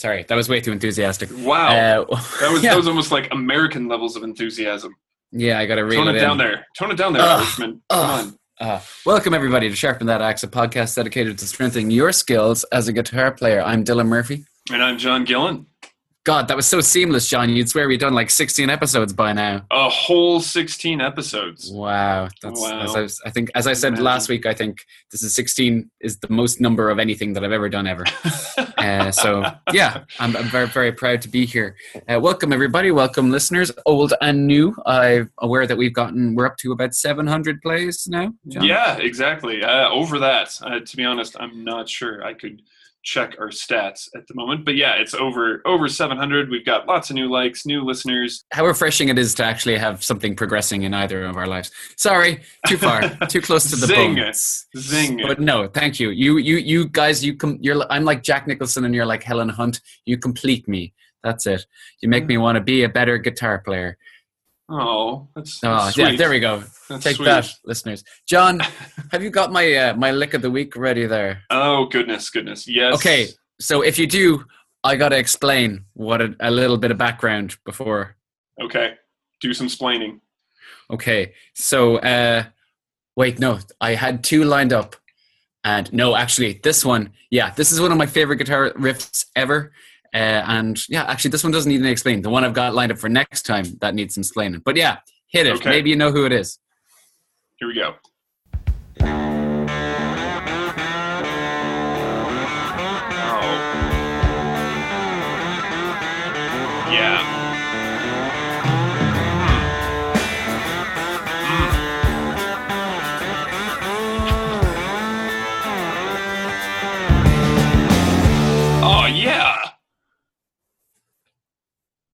[0.00, 1.28] Sorry, that was way too enthusiastic.
[1.30, 2.04] Wow, Uh,
[2.40, 2.70] that was yeah.
[2.70, 4.94] that was almost like American levels of enthusiasm.
[5.30, 6.64] yeah, I got to reel Tone it it down there.
[6.78, 7.40] Tone it down there, Ugh.
[7.42, 7.82] Irishman.
[7.90, 8.38] Come on.
[8.58, 12.88] Uh, welcome everybody to Sharpen That Axe, a podcast dedicated to strengthening your skills as
[12.88, 13.60] a guitar player.
[13.60, 14.46] I'm Dylan Murphy.
[14.72, 15.66] And I'm John Gillen.
[16.24, 17.48] God, that was so seamless, John.
[17.48, 19.64] You'd swear we'd done like 16 episodes by now.
[19.70, 21.70] A whole 16 episodes.
[21.72, 22.82] Wow, that's Wow.
[22.82, 24.04] As I, was, I think, as I said Imagine.
[24.04, 27.52] last week, I think this is 16 is the most number of anything that I've
[27.52, 28.04] ever done ever.
[28.80, 29.44] Uh, so
[29.74, 31.76] yeah, I'm, I'm very very proud to be here.
[32.08, 34.74] Uh, welcome everybody, welcome listeners, old and new.
[34.86, 38.32] I'm aware that we've gotten we're up to about 700 plays now.
[38.48, 38.64] John?
[38.64, 39.62] yeah, exactly.
[39.62, 40.58] Uh, over that.
[40.62, 42.24] Uh, to be honest, I'm not sure.
[42.24, 42.62] I could
[43.02, 46.50] check our stats at the moment, but yeah, it's over over 700.
[46.50, 48.44] We've got lots of new likes, new listeners.
[48.52, 51.70] How refreshing it is to actually have something progressing in either of our lives.
[51.96, 54.16] Sorry, too far, too close to the Zing.
[54.16, 54.66] bones.
[54.76, 55.20] Zing.
[55.26, 56.10] But no, thank you.
[56.10, 57.58] You you you guys, you come.
[57.60, 59.80] you're I'm like Jack Nicholson and you're like Helen Hunt.
[60.04, 60.92] You complete me.
[61.22, 61.66] That's it.
[62.00, 62.28] You make mm.
[62.28, 63.98] me want to be a better guitar player.
[64.70, 66.18] Oh, that's, Oh, that's yeah, sweet.
[66.18, 66.62] there we go.
[66.88, 67.24] That's Take sweet.
[67.26, 68.04] that, listeners.
[68.28, 68.60] John,
[69.12, 71.42] have you got my uh, my lick of the week ready there?
[71.50, 72.68] Oh goodness, goodness.
[72.68, 72.94] Yes.
[72.94, 73.28] Okay,
[73.60, 74.44] so if you do,
[74.84, 78.16] I got to explain what a, a little bit of background before.
[78.62, 78.94] Okay.
[79.40, 80.20] Do some splaining.
[80.90, 82.44] Okay, so uh,
[83.16, 84.96] wait, no, I had two lined up,
[85.64, 89.72] and no, actually, this one, yeah, this is one of my favorite guitar riffs ever.
[90.12, 92.22] Uh, and yeah, actually, this one doesn't need any explain.
[92.22, 94.60] The one I've got lined up for next time that needs some explaining.
[94.64, 95.54] But yeah, hit it.
[95.56, 95.70] Okay.
[95.70, 96.58] Maybe you know who it is.
[97.58, 97.94] Here we go.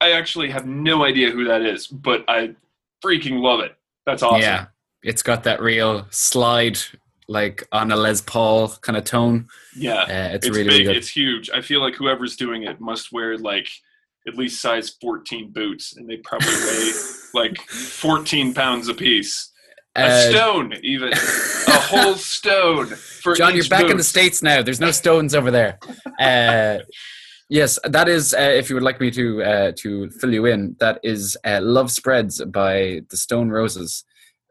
[0.07, 2.55] I actually have no idea who that is, but I
[3.05, 3.77] freaking love it.
[4.05, 4.41] That's awesome.
[4.41, 4.67] Yeah,
[5.03, 6.79] it's got that real slide,
[7.27, 9.49] like on a Les Paul kind of tone.
[9.75, 10.03] Yeah.
[10.03, 10.87] Uh, it's, it's, really big.
[10.87, 10.97] good.
[10.97, 11.51] It's huge.
[11.51, 13.69] I feel like whoever's doing it must wear like
[14.29, 16.93] at least size 14 boots, and they probably weigh
[17.35, 19.51] like 14 pounds apiece.
[19.97, 21.17] A Uh, stone, even a
[21.71, 24.63] whole stone for John, you're back in the states now.
[24.63, 25.81] There's no stones over there.
[26.21, 26.79] Uh,
[27.49, 28.35] yes, that is.
[28.35, 31.61] Uh, if you would like me to uh, to fill you in, that is uh,
[31.63, 34.05] "Love Spreads" by the Stone Roses.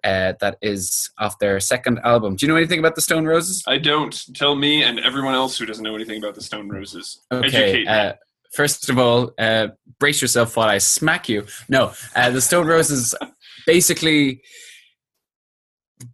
[0.04, 2.36] Uh, that is off their second album.
[2.36, 3.64] Do you know anything about the Stone Roses?
[3.66, 4.16] I don't.
[4.36, 7.26] Tell me and everyone else who doesn't know anything about the Stone Roses.
[7.32, 7.88] Okay.
[7.88, 8.14] Uh,
[8.54, 9.70] first of all, uh,
[10.00, 11.48] brace yourself while I smack you.
[11.70, 13.16] No, uh, the Stone Roses
[13.66, 14.42] basically.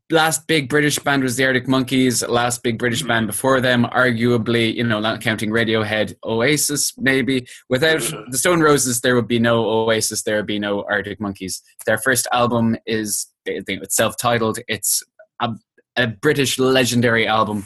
[0.09, 2.27] Last big British band was the Arctic Monkeys.
[2.27, 7.47] Last big British band before them, arguably, you know, not counting Radiohead, Oasis, maybe.
[7.69, 11.61] Without the Stone Roses, there would be no Oasis, there would be no Arctic Monkeys.
[11.85, 14.59] Their first album is it's self-titled.
[14.67, 15.03] It's
[15.41, 15.51] a,
[15.95, 17.65] a British legendary album.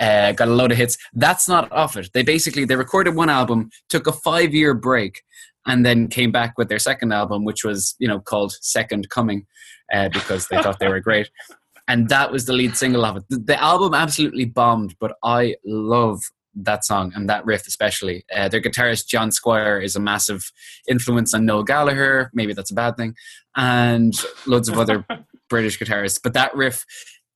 [0.00, 0.96] Uh, got a load of hits.
[1.12, 2.10] That's not off it.
[2.12, 5.22] They basically they recorded one album, took a five-year break,
[5.66, 9.46] and then came back with their second album, which was you know called Second Coming,
[9.92, 11.30] uh, because they thought they were great.
[11.88, 13.24] And that was the lead single of it.
[13.28, 16.20] The, the album absolutely bombed, but I love
[16.54, 18.24] that song and that riff especially.
[18.34, 20.50] Uh, their guitarist John Squire is a massive
[20.88, 22.30] influence on Noel Gallagher.
[22.34, 23.14] Maybe that's a bad thing,
[23.56, 24.14] and
[24.46, 25.04] loads of other
[25.48, 26.20] British guitarists.
[26.22, 26.84] But that riff,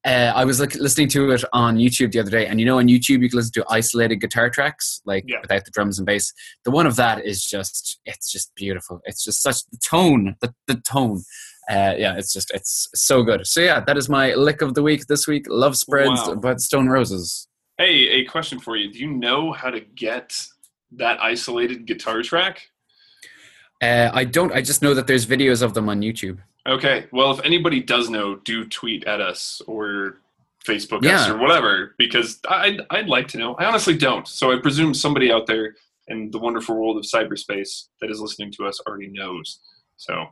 [0.05, 2.79] uh, I was like, listening to it on YouTube the other day, and you know,
[2.79, 5.41] on YouTube you can listen to isolated guitar tracks, like Yeah.
[5.41, 6.33] without the drums and bass.
[6.65, 9.01] The one of that is just, it's just beautiful.
[9.05, 11.23] It's just such the tone, the the tone.
[11.69, 13.47] Uh, yeah, it's just it's so good.
[13.47, 15.47] So yeah, that is my lick of the week this week.
[15.49, 16.34] Love spreads Wow.
[16.37, 17.49] by Stone Roses.
[17.78, 18.93] Hey, a question for you.
[18.93, 20.47] Do you know how to get
[20.93, 22.69] that isolated guitar track?
[23.82, 24.52] Uh, I don't.
[24.52, 26.38] I just know that there's videos of them on YouTube.
[26.69, 27.06] Okay.
[27.12, 30.20] Well, if anybody does know, do tweet at us or
[30.67, 33.55] Facebook us or whatever, because I'd, I'd like to know.
[33.55, 34.26] I honestly don't.
[34.26, 35.75] So I presume somebody out there
[36.08, 39.61] in the wonderful world of cyberspace that is listening to us already knows.
[39.96, 40.26] So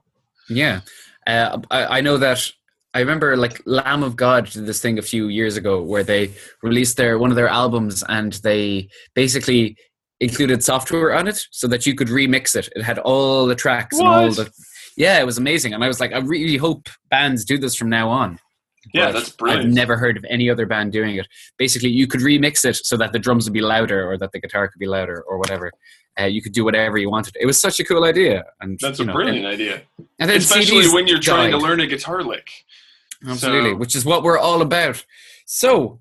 [0.48, 0.80] Yeah,
[1.26, 2.50] uh, I, I know that.
[2.96, 6.32] I remember like Lamb of God did this thing a few years ago where they
[6.62, 9.76] released their one of their albums and they basically
[10.20, 12.68] included software on it so that you could remix it.
[12.76, 14.48] It had all the tracks and all the
[14.96, 15.74] yeah, it was amazing.
[15.74, 18.38] And I was like, I really hope bands do this from now on.
[18.92, 19.66] Yeah, that's brilliant.
[19.68, 21.26] I've never heard of any other band doing it.
[21.58, 24.40] Basically, you could remix it so that the drums would be louder or that the
[24.40, 25.70] guitar could be louder or whatever.
[26.20, 27.36] Uh, you could do whatever you wanted.
[27.40, 28.44] It was such a cool idea.
[28.60, 29.82] And That's a know, brilliant And, idea,
[30.20, 32.48] and then especially CDs when you're trying to learn a guitar lick.
[33.26, 35.04] Absolutely, So- which is what we're all about.
[35.46, 36.00] So,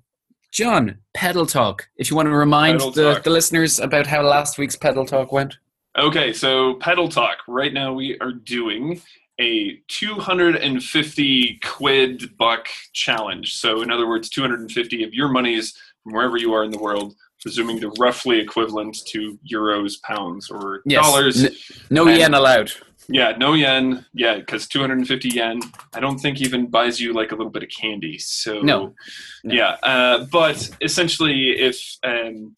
[0.52, 1.88] John, pedal talk.
[1.96, 5.56] If you want to remind the, the listeners about how last week's pedal talk went.
[5.98, 7.38] Okay, so pedal talk.
[7.48, 9.00] Right now we are doing
[9.40, 13.54] a 250 quid buck challenge.
[13.56, 17.14] So in other words, 250 of your monies from wherever you are in the world,
[17.40, 21.02] presuming the roughly equivalent to euros, pounds, or Yes.
[21.04, 21.44] dollars.
[21.44, 21.54] N-
[21.90, 22.72] no And- yen allowed.
[23.08, 24.06] Yeah, no yen.
[24.14, 25.60] Yeah, because 250 yen,
[25.92, 28.16] I don't think even buys you like a little bit of candy.
[28.18, 28.94] So No.
[29.42, 29.54] No.
[29.54, 29.76] yeah.
[29.82, 32.56] Uh, but essentially, if um,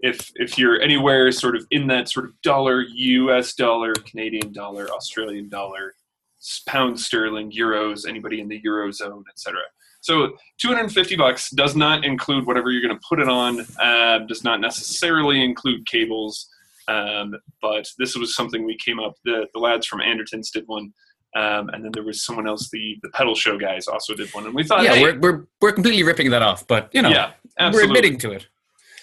[0.00, 3.54] if if you're anywhere sort of in that sort of dollar, U.S.
[3.54, 5.94] dollar, Canadian dollar, Australian dollar,
[6.44, 9.60] s- pound sterling, euros, anybody in the eurozone, etc.
[10.00, 13.60] So 250 bucks does not include whatever you're going to put it on.
[13.80, 16.48] Uh, does not necessarily include cables.
[16.88, 19.14] Um, but this was something we came up.
[19.24, 20.92] The, the lads from Andertons did one,
[21.34, 22.68] um, and then there was someone else.
[22.70, 25.46] The the pedal show guys also did one, and we thought, yeah, hey, we're, we're,
[25.62, 27.32] we're completely ripping that off, but, you know, yeah,
[27.72, 28.46] we're admitting to it.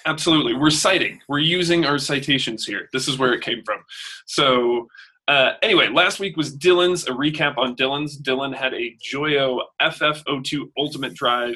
[0.06, 0.54] Absolutely.
[0.54, 1.22] We're citing.
[1.28, 2.90] We're using our citations here.
[2.94, 3.80] This is where it came from.
[4.26, 4.88] So,
[5.32, 8.22] uh, anyway, last week was Dylan's, a recap on Dylan's.
[8.22, 11.56] Dylan had a Joyo FF02 Ultimate Drive,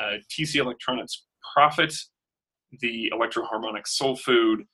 [0.00, 1.92] uh, TC Electronics Profit,
[2.80, 4.64] the Electro Harmonic Soul Food,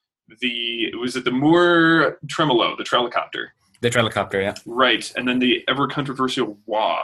[0.43, 3.47] the, was it the Mooer Tremolo, the Trelicopter?
[3.81, 4.55] The Trelicopter, yeah.
[4.67, 5.11] Right.
[5.17, 7.01] And then the ever controversial Wah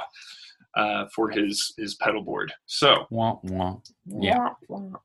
[0.77, 2.53] uh, for his, his pedal board.
[2.67, 3.77] So, Wah, wah.
[4.07, 4.51] Yeah.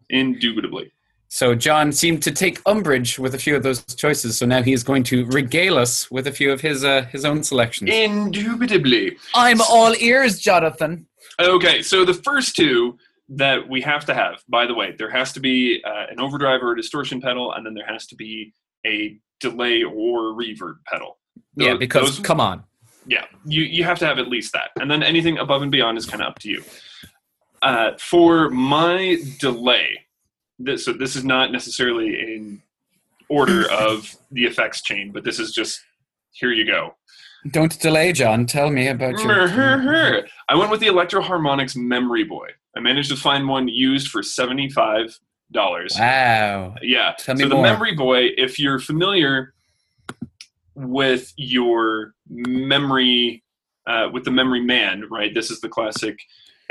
[0.10, 0.92] indubitably.
[1.28, 4.74] So John seemed to take umbrage with a few of those choices, so now he
[4.74, 7.90] is going to regale us with a few of his uh, his own selections.
[7.92, 9.18] Indubitably.
[9.34, 11.08] I'm all ears, Jonathan.
[11.40, 15.34] Okay, so the first two that we have to have, by the way, there has
[15.34, 18.54] to be uh, an overdrive or a distortion pedal, and then there has to be
[18.86, 21.18] a delay or reverb pedal.
[21.58, 22.64] Yeah, because those- come on.
[23.08, 24.70] yeah, you, you have to have at least that.
[24.80, 26.64] And then anything above and beyond is kind of up to you.
[27.62, 30.05] Uh, for my delay,
[30.60, 32.62] this, so this is not necessarily in
[33.30, 35.82] order of the effects chain, but this is just
[36.32, 36.96] here you go.
[37.52, 38.46] Don't delay, John.
[38.46, 40.26] Tell me about your.
[40.50, 42.50] I went with the Electro-Harmonix Memory Boy.
[42.76, 45.18] I managed to find one used for seventy-five
[45.52, 45.96] dollars.
[45.98, 46.76] Wow.
[46.82, 47.14] Yeah.
[47.20, 47.64] Tell me so the more.
[47.64, 49.54] Memory Boy, if you're familiar
[50.74, 53.44] with your memory,
[53.86, 55.34] uh, with the Memory Man, right?
[55.34, 56.18] This is the classic.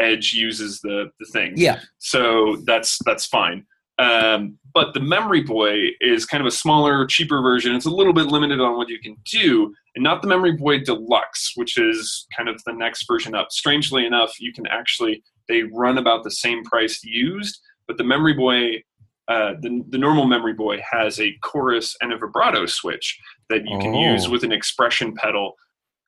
[0.00, 1.52] Edge uses the the thing.
[1.56, 1.81] Yeah.
[1.98, 3.64] So that's that's fine.
[3.99, 7.75] Um, but the Memory Boy is kind of a smaller, cheaper version.
[7.76, 10.81] It's a little bit limited on what you can do, and not the Memory Boy
[10.81, 13.52] Deluxe, which is kind of the next version up.
[13.52, 18.32] Strangely enough, you can actually they run about the same price used, but the Memory
[18.35, 18.82] Boy,
[19.29, 23.17] uh, the the normal Memory Boy has a chorus and a vibrato switch
[23.50, 24.12] that you can Oh.
[24.12, 25.55] use with an expression pedal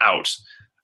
[0.00, 0.29] out,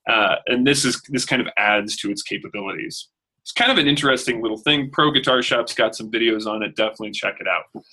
[0.09, 3.09] uh, and this is this kind of adds to its capabilities
[3.43, 4.91] it's kind of an interesting little thing.
[4.91, 6.77] Pro Guitar Shop's got some videos on it.
[6.77, 7.85] Definitely check it out.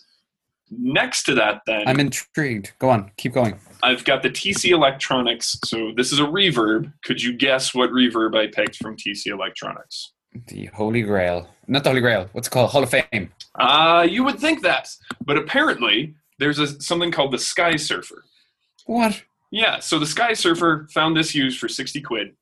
[0.72, 2.74] Next to that, then, I'm intrigued.
[2.78, 3.12] Go on.
[3.18, 3.60] Keep going.
[3.82, 5.58] I've got the TC Electronics.
[5.66, 6.94] So this is a reverb.
[7.04, 10.14] Could you guess what reverb I picked from TC Electronics?
[10.48, 11.50] The Holy Grail.
[11.68, 12.30] Not the Holy Grail.
[12.34, 12.70] What's it called?
[12.70, 13.32] Hall of Fame.
[13.56, 14.90] Uh, you would think that,
[15.26, 18.24] but apparently there's a, something called the Sky Surfer.
[18.86, 19.24] What?
[19.52, 22.36] Yeah, so the Sky Surfer found this used for 60 quid,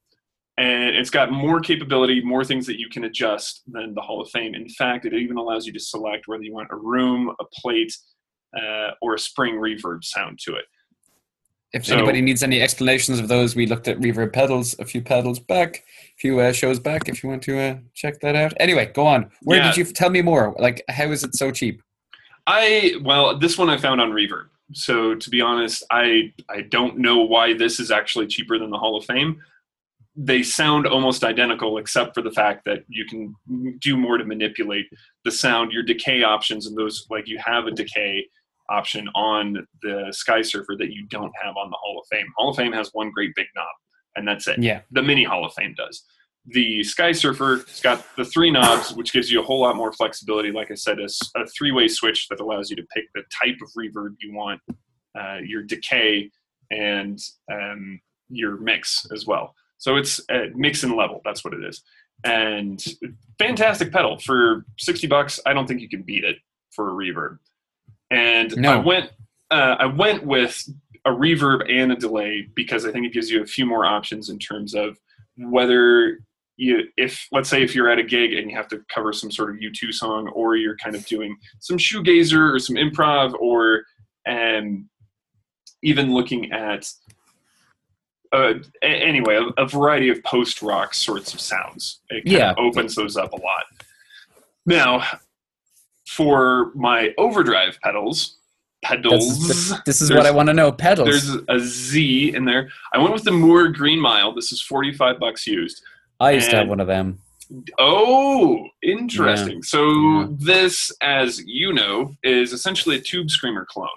[0.58, 4.30] and it's got more capability, more things that you can adjust than the Hall of
[4.30, 4.56] Fame.
[4.56, 7.96] In fact, it even allows you to select whether you want a room, a plate,
[8.60, 10.66] uh, or a spring reverb sound to it.
[11.74, 15.02] If So- anybody needs any explanations of those, we looked at reverb pedals a few
[15.02, 17.08] pedals back, a few uh, shows back.
[17.10, 18.54] If you want to uh, check that out.
[18.60, 19.30] Anyway, go on.
[19.44, 19.68] Where Yeah.
[19.68, 20.56] did you tell me more?
[20.58, 21.82] Like, how is it so cheap?
[22.48, 24.46] I well, this one I found on Reverb.
[24.74, 28.78] So to be honest, I I don't know why this is actually cheaper than the
[28.78, 29.42] Hall of Fame.
[30.20, 33.36] They sound almost identical, except for the fact that you can
[33.80, 34.88] do more to manipulate
[35.24, 38.26] the sound, your decay options, and those like you have a decay
[38.70, 42.26] option on the Sky Surfer that you don't have on the Hall of Fame.
[42.36, 43.68] Hall of Fame has one great big knob,
[44.16, 44.82] and that's it Yeah.
[44.92, 46.04] the mini Hall of Fame does.
[46.48, 49.94] The Sky Surfer has got the three knobs, which gives you a whole lot more
[49.94, 50.52] flexibility.
[50.52, 54.16] Like I said, a three-way switch that allows you to pick the type of reverb
[54.20, 54.62] you want,
[55.20, 56.32] uh, your decay,
[56.72, 57.20] and
[57.52, 59.54] um, your mix as well.
[59.78, 61.22] So it's uh, mix and level.
[61.24, 61.84] That's what it is.
[62.24, 62.84] And
[63.38, 65.40] fantastic pedal for sixty bucks.
[65.46, 66.38] I don't think you can beat it
[66.72, 67.38] for a reverb.
[68.10, 68.74] And No.
[68.74, 69.12] I went.
[69.50, 70.68] Uh, I went with
[71.06, 74.30] a reverb and a delay because I think it gives you a few more options
[74.30, 74.98] in terms of
[75.38, 76.20] whether
[76.58, 79.32] you if let's say if you're at a gig and you have to cover some
[79.32, 83.84] sort of U2 song or you're kind of doing some shoegazer or some improv or
[84.28, 84.90] um,
[85.84, 86.92] even looking at
[88.34, 92.54] uh, a- anyway a, a variety of post rock sorts of sounds it Yeah.
[92.58, 93.64] opens those up a lot
[94.66, 95.04] now
[96.08, 98.38] for my overdrive pedals,
[98.84, 99.48] pedals.
[99.70, 100.72] That's- this is what I want to know.
[100.72, 101.10] Pedals.
[101.10, 102.70] There's a Z in there.
[102.94, 104.34] I went with the Mooer Green Mile.
[104.34, 105.84] This is 45 bucks used.
[106.20, 107.20] I used to have one of them.
[107.78, 109.64] Oh, interesting.
[109.64, 110.28] So Yeah.
[110.32, 113.88] this, as you know, is essentially a Tube Screamer clone.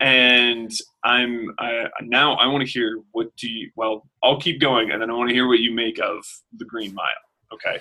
[0.00, 0.70] And
[1.04, 3.70] I'm I, now I want to hear what do you?
[3.76, 6.24] Well, I'll keep going, and then I want to hear what you make of
[6.56, 7.06] the Green Mile.
[7.52, 7.78] Okay.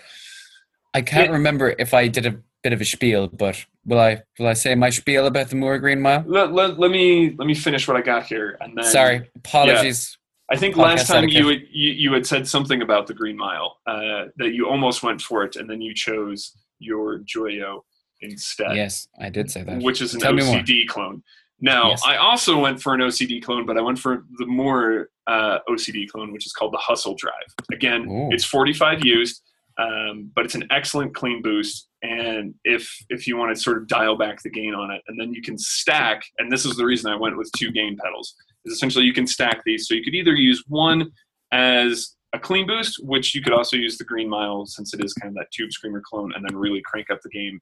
[0.94, 1.34] I can't Yeah.
[1.38, 4.22] remember if I did a bit of a spiel, but will I?
[4.38, 6.24] Will I say my spiel about the Mooer Green Mile?
[6.28, 10.18] Let, let, let me let me finish what I got here, and then Sorry, apologies.
[10.52, 13.38] I think Podcast last time you, had, you you had said something about the Green
[13.38, 17.82] Mile uh, that you almost went for it, and then you chose your Joyo
[18.22, 18.76] instead.
[18.76, 19.82] Yes, I did say that.
[19.84, 20.34] which is an Tell.
[20.34, 21.24] OCD clone.
[21.62, 22.02] Now, Yes.
[22.06, 26.08] I also went for an OCD clone, but I went for the Mooer uh, OCD
[26.10, 27.34] clone, which is called the Hustle Drive.
[27.72, 28.30] Again, Ooh.
[28.32, 29.42] it's 45 used,
[29.78, 31.90] um, but it's an excellent clean boost.
[32.02, 35.20] And if if you want to sort of dial back the gain on it, and
[35.20, 38.36] then you can stack, and this is the reason I went with two gain pedals,
[38.66, 39.88] is essentially you can stack these.
[39.88, 41.12] So you could either use one
[41.52, 45.14] as a clean boost, which you could also use the Green Mile since it is
[45.14, 47.60] kind of that Tube Screamer clone, and then really crank up the game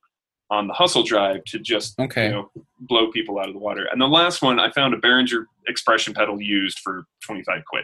[0.50, 2.26] on the Hustle Drive to just Okay.
[2.28, 2.52] you know
[2.82, 3.88] blow people out of the water.
[3.92, 7.84] And the last one, I found a Behringer expression pedal used for 25 quid.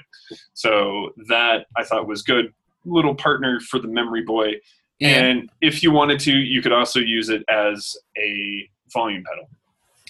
[0.53, 2.53] So that I thought was good.
[2.85, 4.53] Little partner for the Memory Boy.
[4.99, 5.09] Yeah.
[5.25, 9.49] And if you wanted to, you could also use it as a volume pedal.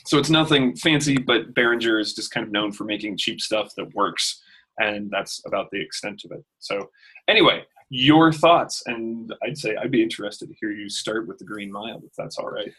[0.06, 3.74] So it's nothing fancy, but Behringer is just kind of known for making cheap stuff
[3.78, 4.42] that works.
[4.80, 6.44] And that's about the extent of it.
[6.60, 6.90] So,
[7.28, 8.82] anyway, your thoughts.
[8.88, 12.14] And I'd say I'd be interested to hear you start with the Green Mile, if
[12.18, 12.74] that's all right.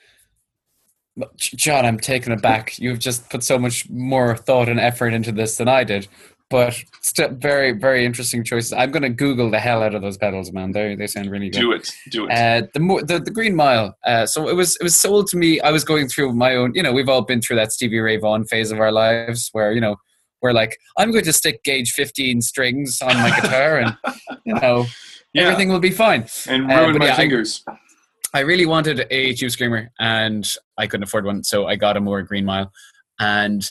[1.36, 2.76] John, I'm taken aback.
[2.78, 6.08] You've just put so much more thought and effort into this than I did.
[6.50, 8.72] But still, very, very interesting choices.
[8.72, 10.72] I'm going to Google the hell out of those pedals, man.
[10.72, 11.60] They they sound really good.
[11.60, 11.90] Do it.
[12.10, 12.32] Do it.
[12.32, 13.96] Uh, the, mo- the the Green Mile.
[14.04, 15.60] Uh, so it was it was sold to me.
[15.60, 16.72] I was going through my own.
[16.74, 19.72] You know, we've all been through that Stevie Ray Vaughan phase of our lives, where
[19.72, 19.96] you know
[20.44, 23.96] we're like, I'm going to stick gauge 15 strings on my guitar, and
[24.44, 24.84] you know
[25.32, 25.44] yeah.
[25.44, 26.26] everything will be fine.
[26.46, 27.64] and uh, ruin my yeah, I- fingers.
[28.34, 30.46] I really wanted a Tube Screamer, and
[30.76, 32.70] I couldn't afford one, so I got a Mooer Green Mile.
[33.20, 33.68] And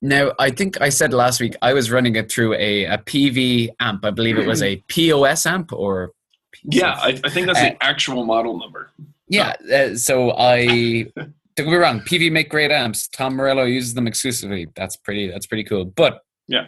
[0.00, 3.68] now I think I said last week I was running it through a, a Peavey
[3.80, 4.04] amp.
[4.04, 6.12] I believe it was a POS amp or
[6.64, 8.90] yeah, I, I think that's Uh, the actual model number.
[9.28, 11.06] Yeah, uh, so I
[11.56, 12.00] don't get me wrong.
[12.00, 13.08] Peavey make great amps.
[13.08, 14.66] Tom Morello uses them exclusively.
[14.76, 15.28] That's pretty.
[15.30, 15.84] That's pretty cool.
[15.84, 16.66] But Yeah.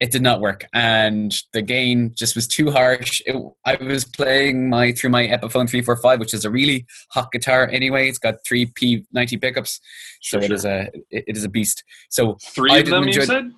[0.00, 3.20] it did not work, and the gain just was too harsh.
[3.26, 3.34] It,
[3.64, 7.32] I was playing my through my Epiphone three four five, which is a really hot
[7.32, 8.08] guitar anyway.
[8.08, 9.80] It's got three P ninety pickups,
[10.20, 10.54] so Sure, it sure.
[10.56, 10.80] is a
[11.10, 11.82] it it is a beast.
[12.10, 13.50] So Three I of them, you said?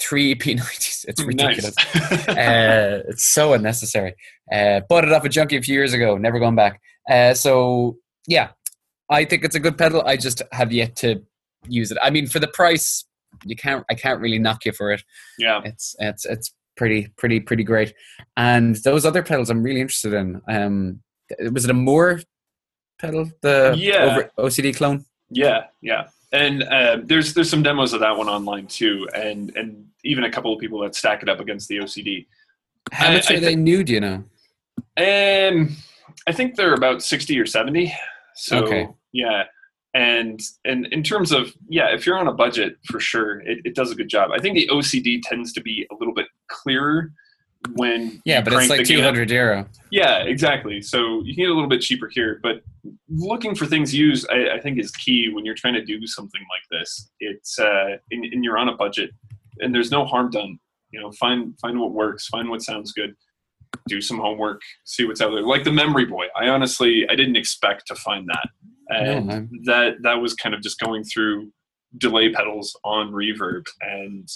[0.00, 1.04] three P nineties.
[1.08, 1.74] It's ridiculous.
[1.94, 2.28] Nice.
[2.28, 4.14] uh, it's so unnecessary.
[4.52, 6.80] Uh, bought it off a junkie a few years ago, never gone back.
[7.08, 8.48] Uh, so yeah,
[9.12, 10.02] I think it's a good pedal.
[10.06, 11.22] I just have yet to
[11.68, 11.98] use it.
[12.02, 13.04] I mean, for the price,
[13.44, 13.84] you can't.
[13.90, 15.02] I can't really knock you for it.
[15.38, 15.60] yeah.
[15.64, 17.94] It's it's it's pretty pretty pretty great.
[18.36, 20.40] And those other pedals, I'm really interested in.
[20.48, 21.00] Um,
[21.52, 22.20] was it a Mooer
[23.00, 23.30] pedal?
[23.42, 24.04] The Yeah.
[24.36, 25.04] over, OCD clone.
[25.30, 26.08] Yeah, yeah.
[26.32, 30.30] And uh, there's there's some demos of that one online too, and and even a
[30.30, 32.26] couple of people that stack it up against the OCD.
[32.90, 33.84] How I- much I are they new?
[33.84, 34.24] Do you know?
[34.96, 35.76] Um,
[36.26, 37.92] I think they're about sixty or seventy.
[38.36, 38.88] So Okay.
[39.12, 39.44] yeah,
[39.94, 43.74] and and in terms of yeah, if you're on a budget, for sure, it, it
[43.74, 44.30] does a good job.
[44.32, 47.12] I think the OCD tends to be a little bit clearer
[47.76, 49.06] when Yeah, but it's like the gain two up.
[49.06, 49.66] hundred euro.
[49.90, 50.80] Yeah, exactly.
[50.82, 52.62] So you can get a little bit cheaper here, but
[53.08, 56.40] looking for things used, I, I think, is key when you're trying to do something
[56.40, 57.10] like this.
[57.20, 59.10] It's uh, and, and you're on a budget,
[59.60, 60.58] and there's no harm done.
[60.90, 63.14] You know, find find what works, find what sounds good,
[63.88, 65.42] do some homework, see what's out there.
[65.42, 68.48] Like the Memory Boy, I honestly I didn't expect to find that,
[68.88, 71.52] and No, that that was kind of just going through
[71.98, 74.26] delay pedals on reverb and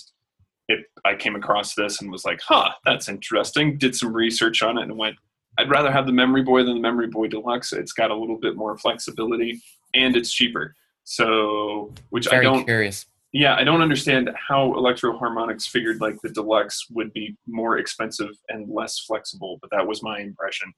[0.68, 3.78] it, I came across this and was like, huh, that's interesting.
[3.78, 5.16] Did some research on it and went,
[5.58, 7.72] I'd rather have the Memory Boy than the Memory Boy Deluxe.
[7.72, 9.62] It's got a little bit more flexibility
[9.94, 10.74] and it's cheaper.
[11.04, 13.06] So, which I don't, curious.
[13.38, 18.66] Yeah, I don't understand how Electro-Harmonix figured like the Deluxe would be more expensive and
[18.70, 20.72] less flexible, but that was my impression.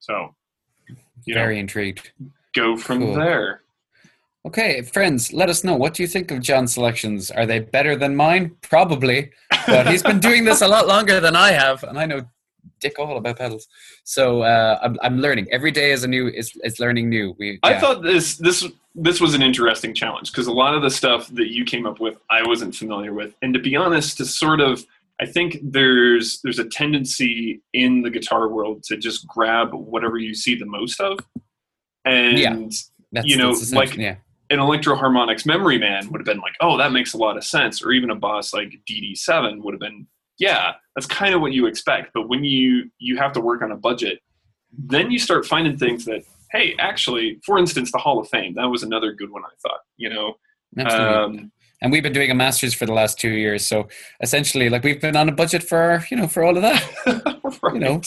[0.00, 0.34] So,
[1.24, 2.12] you know, Very intrigued.
[2.54, 3.14] go from Cool.
[3.14, 3.62] there.
[4.46, 5.74] Okay, friends, let us know.
[5.76, 7.30] What do you think of John's selections?
[7.30, 8.54] Are they better than mine?
[8.60, 9.30] Probably,
[9.66, 12.20] but he's been doing this a lot longer than I have, and I know
[12.80, 13.66] dick all about pedals.
[14.04, 15.46] So uh, I'm, I'm learning.
[15.50, 17.34] Every day is a new is, is learning new.
[17.38, 20.90] We I thought this this this was an interesting challenge because a lot of the
[20.90, 24.24] stuff that you came up with I wasn't familiar with, and to be honest, to
[24.24, 24.84] sort of
[25.20, 30.34] I think there's there's a tendency in the guitar world to just grab whatever you
[30.34, 31.18] see the most of,
[32.04, 32.56] and Yeah.
[33.12, 34.16] That's, You know, like- yeah,
[34.50, 37.80] an Electro-Harmonix memory man would have been like, oh, that makes a lot of sense.
[37.80, 40.08] Or even a boss like DD7 would have been,
[40.38, 42.10] yeah, that's kind of what you expect.
[42.12, 44.18] But when you you have to work on a budget,
[44.76, 48.66] then you start finding things that, hey, actually, for instance, the Hall of Fame, that
[48.66, 49.42] was another good one.
[49.44, 50.34] I thought, you know,
[50.86, 53.88] um, and we've been doing a masters for the last two years, so
[54.22, 56.82] essentially, like we've been on a budget for you know for all of that.
[57.62, 57.74] right.
[57.74, 58.00] You know,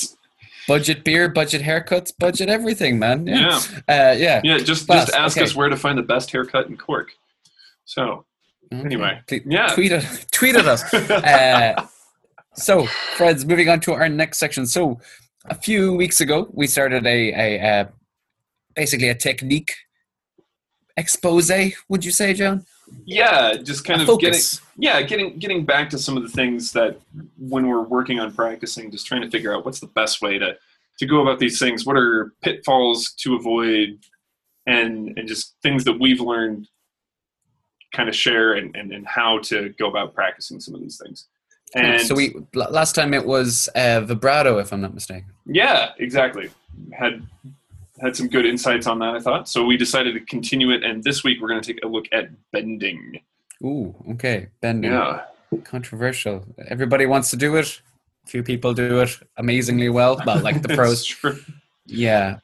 [0.68, 3.28] budget beer, budget haircuts, budget everything, man.
[3.28, 4.42] Yeah, yeah, Uh, yeah.
[4.44, 4.58] yeah.
[4.58, 5.46] Just Class, just ask okay.
[5.46, 7.12] us where to find the best haircut in Cork.
[7.86, 8.26] So
[8.74, 8.84] Okay.
[8.84, 9.68] Anyway, Ple- yeah.
[9.68, 10.84] tweet at, tweet at us.
[11.10, 11.88] Uh,
[12.56, 12.86] so,
[13.16, 14.66] friends, moving on to our next section.
[14.66, 15.00] So,
[15.46, 17.86] a few weeks ago, we started a, a uh,
[18.78, 19.74] basically a technique
[20.96, 21.52] expose.
[21.90, 22.66] Would you say, John?
[23.06, 24.40] yeah, just kind A of getting
[24.78, 26.98] yeah getting getting back to some of the things that
[27.38, 30.56] when we're working on practicing just trying to figure out what's the best way to
[31.00, 34.00] to go about these things what are pitfalls to avoid
[34.66, 36.68] and and just things that we've learned
[37.94, 41.28] kind of share and, and, and how to go about practicing some of these things
[41.76, 45.32] and so we last time it was uh, vibrato, if I'm not mistaken.
[45.46, 46.50] yeah exactly
[46.94, 47.22] had
[48.02, 51.04] had some good insights on that i thought so we decided to continue it and
[51.04, 53.20] this week we're going to take a look at bending
[53.64, 54.92] Ooh, okay, bending.
[54.92, 55.22] yeah
[55.64, 56.46] Controversial.
[56.68, 57.82] Everybody wants to do it.
[58.26, 60.22] A few people do it amazingly well.
[60.26, 61.16] but like the pros.
[61.86, 62.40] Yeah.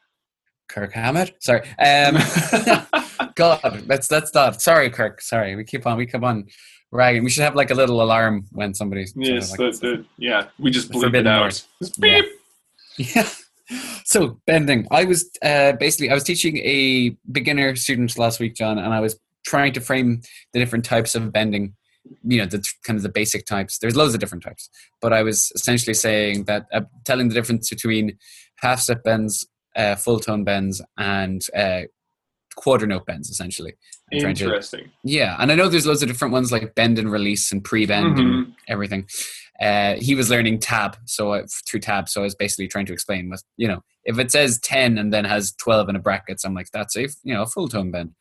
[0.70, 1.36] Kirk Hammett.
[1.44, 1.68] Sorry.
[1.80, 2.16] Um,
[3.36, 4.62] God, that's that's that.
[4.62, 5.20] Sorry, Kirk.
[5.22, 5.54] Sorry.
[5.58, 5.98] We keep on.
[5.98, 6.48] We keep on
[6.92, 7.26] ragging.
[7.26, 9.06] We should have like a little alarm when somebody.
[9.06, 10.48] sort of Yes, like- that, that, yeah.
[10.58, 11.62] We just The bleep it out.
[11.82, 12.22] Just Yeah.
[12.22, 13.16] beep.
[13.16, 13.30] Yeah.
[14.06, 14.88] So bending.
[14.92, 19.00] I was uh, basically I was teaching a beginner student last week, John, and I
[19.00, 21.76] was trying to frame the different types of bending.
[22.24, 23.78] You know, the kind of the basic types.
[23.80, 24.70] There's loads of different types,
[25.02, 28.18] but I was essentially saying that uh, telling the difference between
[28.58, 31.84] half step bends, uh, full tone bends, and uh,
[32.56, 33.74] quarter note bends, essentially.
[34.12, 34.92] I'm trying to- Interesting.
[35.06, 38.20] yeah, and I know there's loads of different ones like bend and release and pre-bend
[38.20, 38.54] and Mhm.
[38.68, 39.08] everything.
[39.64, 42.94] Uh, he was learning tab, so I, through tab, so I was basically trying to
[42.94, 43.82] explain what you know.
[44.04, 47.02] If it says ten and then has twelve in a brackets, I'm like that's a
[47.24, 48.12] you know a full tone bend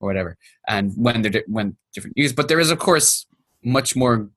[0.00, 0.36] or whatever.
[0.68, 3.26] And when they're di- when different use, but there is of course
[3.62, 4.30] much more.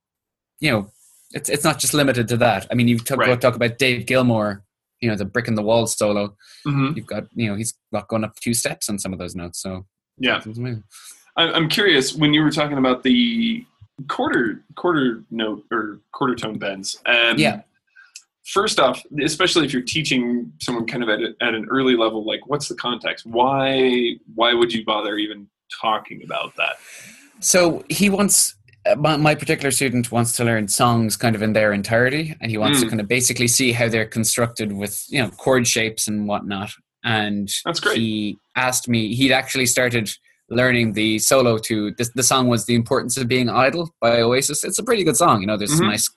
[0.59, 0.91] You know,
[1.31, 2.67] it's it's not just limited to that.
[2.69, 3.39] I mean, you talk, Right.
[3.39, 4.63] talk about Dave Gilmour.
[4.99, 6.35] You know, the brick in the wall solo.
[6.67, 6.97] Mhm.
[6.97, 9.61] You've got you know he's got going up two steps on some of those notes.
[9.61, 9.85] So
[10.17, 10.37] Yeah.
[10.45, 10.83] it's amazing.
[11.37, 13.65] I- I'm curious when you were talking about the
[14.07, 16.97] quarter quarter note or quarter tone bends.
[17.05, 17.61] Um, Yeah.
[18.45, 22.25] First off, especially if you're teaching someone kind of at, a, at an early level,
[22.25, 23.25] like what's the context?
[23.27, 25.47] Why why would you bother even
[25.81, 26.77] talking about that?
[27.41, 28.55] So he wants
[28.87, 32.49] uh, my, my particular student wants to learn songs kind of in their entirety, and
[32.49, 32.89] he wants to Mm.
[32.89, 36.71] kind of basically see how they're constructed with you know chord shapes and whatnot.
[37.03, 37.97] And That's great.
[37.97, 39.13] he asked me.
[39.13, 40.11] He'd actually started
[40.49, 44.63] learning the solo to the, the song was "The Importance of Being Idle" by Oasis.
[44.63, 45.41] It's a pretty good song.
[45.41, 45.91] You know, there's some Mhm.
[45.91, 46.09] nice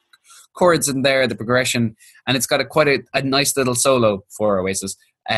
[0.54, 4.24] chords in there, the progression, and it's got a quite a, a nice little solo
[4.36, 4.96] for Oasis.
[5.30, 5.32] Uh,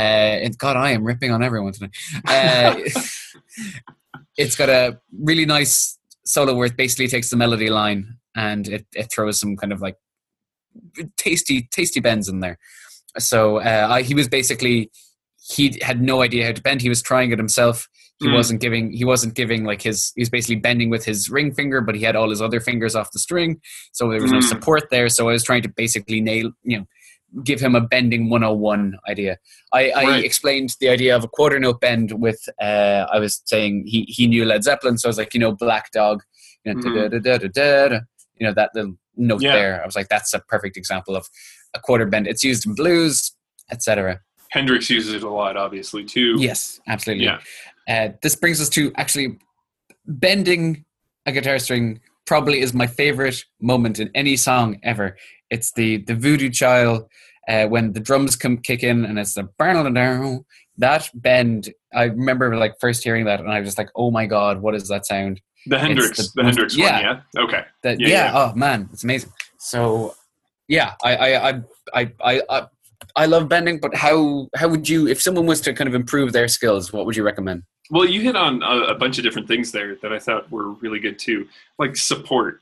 [0.45, 1.95] and God, I am ripping on everyone tonight.
[2.27, 2.75] Uh,
[4.37, 8.87] it's got a really nice solo where it basically takes the melody line and it,
[8.95, 9.97] it throws some kind of like
[11.17, 12.59] tasty tasty bends in there
[13.19, 14.91] so uh, I, he was basically
[15.39, 17.89] he had no idea how to bend he was trying it himself
[18.25, 18.35] he Mm.
[18.41, 21.81] wasn't giving he wasn't giving like his he was basically bending with his ring finger
[21.87, 23.51] but he had all his other fingers off the string
[23.93, 24.49] so there was no Mm.
[24.55, 26.87] support there so i was trying to basically nail you know
[27.43, 29.33] give him a bending 101 idea
[29.73, 33.73] I, I explained the idea of a quarter note bend with uh, I was saying
[33.87, 36.23] he, he knew Led Zeppelin, so I was like, you know, Black Dog,
[36.65, 37.99] you know, da-da-da-da-da-da,
[38.39, 39.53] you know that little note Yeah.
[39.57, 39.83] there.
[39.83, 41.27] I was like, that's a perfect example of
[41.75, 42.29] a quarter bend.
[42.29, 43.33] It's used in blues,
[43.73, 44.21] etc.
[44.51, 46.37] Hendrix uses it a lot, obviously too.
[46.39, 47.25] Yes, absolutely.
[47.25, 47.41] Yeah.
[47.89, 49.39] Uh, this brings us to actually
[50.07, 50.85] bending
[51.27, 52.01] a guitar string.
[52.27, 55.17] Probably is my favorite moment in any song ever.
[55.51, 57.07] It's the the Voodoo Child
[57.49, 60.45] uh, when the drums come kick in and it's the down
[60.79, 61.73] that bend.
[61.95, 64.75] I remember like first hearing that and I was just like, oh my god, what
[64.75, 65.41] is that sound?
[65.67, 67.09] The Hendrix, the the, Hendrix yeah.
[67.09, 67.43] one, yeah.
[67.43, 67.65] Okay.
[67.83, 68.33] That Yeah, yeah, yeah.
[68.35, 69.33] oh man, it's amazing.
[69.59, 70.15] So
[70.69, 71.63] yeah, I I I
[71.95, 72.43] I I.
[72.49, 72.67] I
[73.17, 76.33] I love bending, but how how would you if someone was to kind of improve
[76.33, 76.93] their skills?
[76.93, 77.63] What would you recommend?
[77.91, 80.71] Well, you hit on a, a bunch of different things there that I thought were
[80.75, 81.47] really good too,
[81.79, 82.61] like support.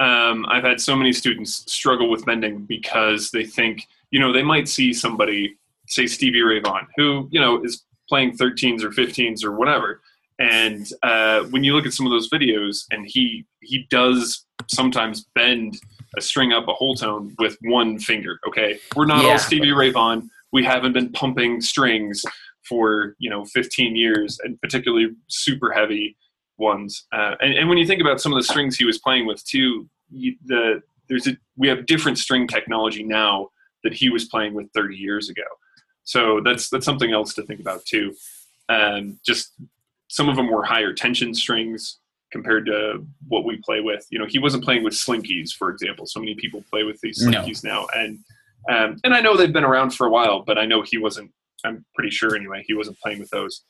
[0.00, 4.42] Um, I've had so many students struggle with bending because they think, you know, they
[4.42, 5.56] might see somebody,
[5.86, 10.00] say Stevie Ray Vaughan, who you know is playing 13s or 15s or whatever,
[10.38, 15.26] and uh, when you look at some of those videos, and he he does sometimes
[15.34, 15.78] bend
[16.16, 18.38] a string up a whole tone with one finger.
[18.48, 19.32] Okay, we're not Yeah.
[19.32, 20.30] all Stevie Ray Vaughan.
[20.52, 22.22] We haven't been pumping strings
[22.68, 26.16] for you know 15 years, and particularly super heavy
[26.58, 27.06] ones.
[27.12, 29.44] Uh, and, and when you think about some of the strings he was playing with
[29.44, 33.48] too, you, the there's a, we have different string technology now
[33.84, 35.42] that he was playing with 30 years ago.
[36.04, 38.14] So that's that's something else to think about too.
[38.68, 39.52] Um, just
[40.08, 41.98] some of them were higher tension strings
[42.32, 44.06] compared to what we play with.
[44.10, 46.06] You know, he wasn't playing with slinkies, for example.
[46.06, 47.70] So many people play with these slinkies no.
[47.70, 48.18] now, and
[48.68, 51.30] um, and I know they've been around for a while, but I know he wasn't.
[51.64, 52.64] I'm pretty sure anyway.
[52.66, 53.62] He wasn't playing with those.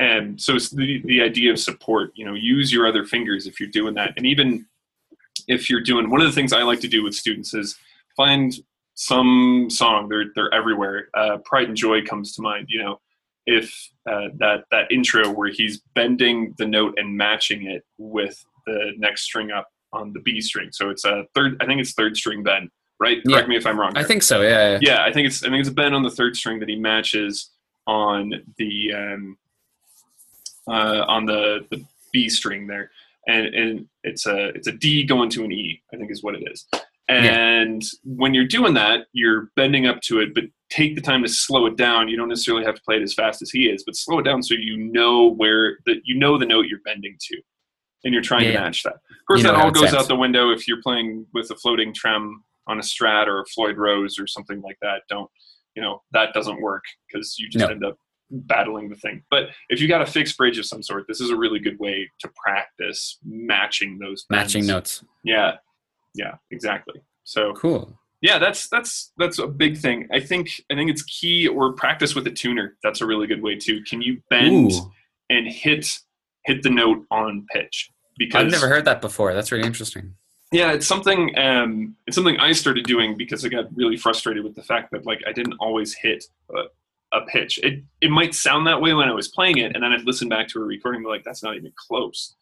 [0.00, 2.12] And so it's the the idea of support.
[2.14, 4.66] You know, use your other fingers if you're doing that, and even
[5.48, 7.76] if you're doing one of the things I like to do with students is
[8.16, 8.54] find
[8.94, 10.08] some song.
[10.08, 11.08] They're they're everywhere.
[11.14, 12.66] Uh, Pride and Joy comes to mind.
[12.68, 13.00] You know,
[13.46, 13.72] if
[14.08, 19.22] uh, that that intro where he's bending the note and matching it with the next
[19.22, 20.68] string up on the B string.
[20.72, 21.56] So it's a third.
[21.60, 22.70] I think it's third string bend.
[23.00, 23.22] Right?
[23.24, 23.46] Correct yeah.
[23.46, 23.94] me if I'm wrong.
[23.94, 24.02] There.
[24.02, 24.40] I think so.
[24.40, 24.78] Yeah, yeah.
[24.82, 26.76] Yeah, I think it's I think it's a bend on the third string that he
[26.76, 27.50] matches
[27.86, 29.38] on the um,
[30.68, 32.90] uh, on the the B string there,
[33.26, 35.80] and and it's a it's a D going to an E.
[35.92, 36.66] I think is what it is.
[37.08, 38.16] And yeah.
[38.16, 41.64] when you're doing that, you're bending up to it, but take the time to slow
[41.64, 42.08] it down.
[42.08, 44.24] You don't necessarily have to play it as fast as he is, but slow it
[44.24, 47.40] down so you know where that you know the note you're bending to,
[48.04, 48.52] and you're trying yeah.
[48.52, 48.94] to match that.
[48.94, 51.94] Of course, you that all goes out the window if you're playing with a floating
[51.94, 55.02] trem on a Strat or a Floyd Rose or something like that.
[55.08, 55.30] Don't
[55.74, 57.72] you know that doesn't work because you just no.
[57.72, 57.96] end up
[58.30, 59.22] battling the thing.
[59.30, 61.78] But if you got a fixed bridge of some sort, this is a really good
[61.78, 65.02] way to practice matching those matching notes.
[65.24, 65.56] Yeah,
[66.14, 67.00] yeah, exactly.
[67.24, 67.98] So cool.
[68.20, 70.08] Yeah, that's that's that's a big thing.
[70.12, 72.76] I think I think it's key or practice with a tuner.
[72.82, 73.82] That's a really good way too.
[73.84, 74.92] Can you bend Ooh.
[75.30, 75.98] and hit
[76.44, 77.90] hit the note on pitch?
[78.18, 79.32] Because I've never heard that before.
[79.32, 80.14] That's really interesting.
[80.50, 84.54] Yeah, it's something um, it's something I started doing because I got really frustrated with
[84.54, 87.58] the fact that like I didn't always hit a, a pitch.
[87.62, 90.28] It it might sound that way when I was playing it, and then I'd listen
[90.28, 92.34] back to a recording, and be like, "That's not even close."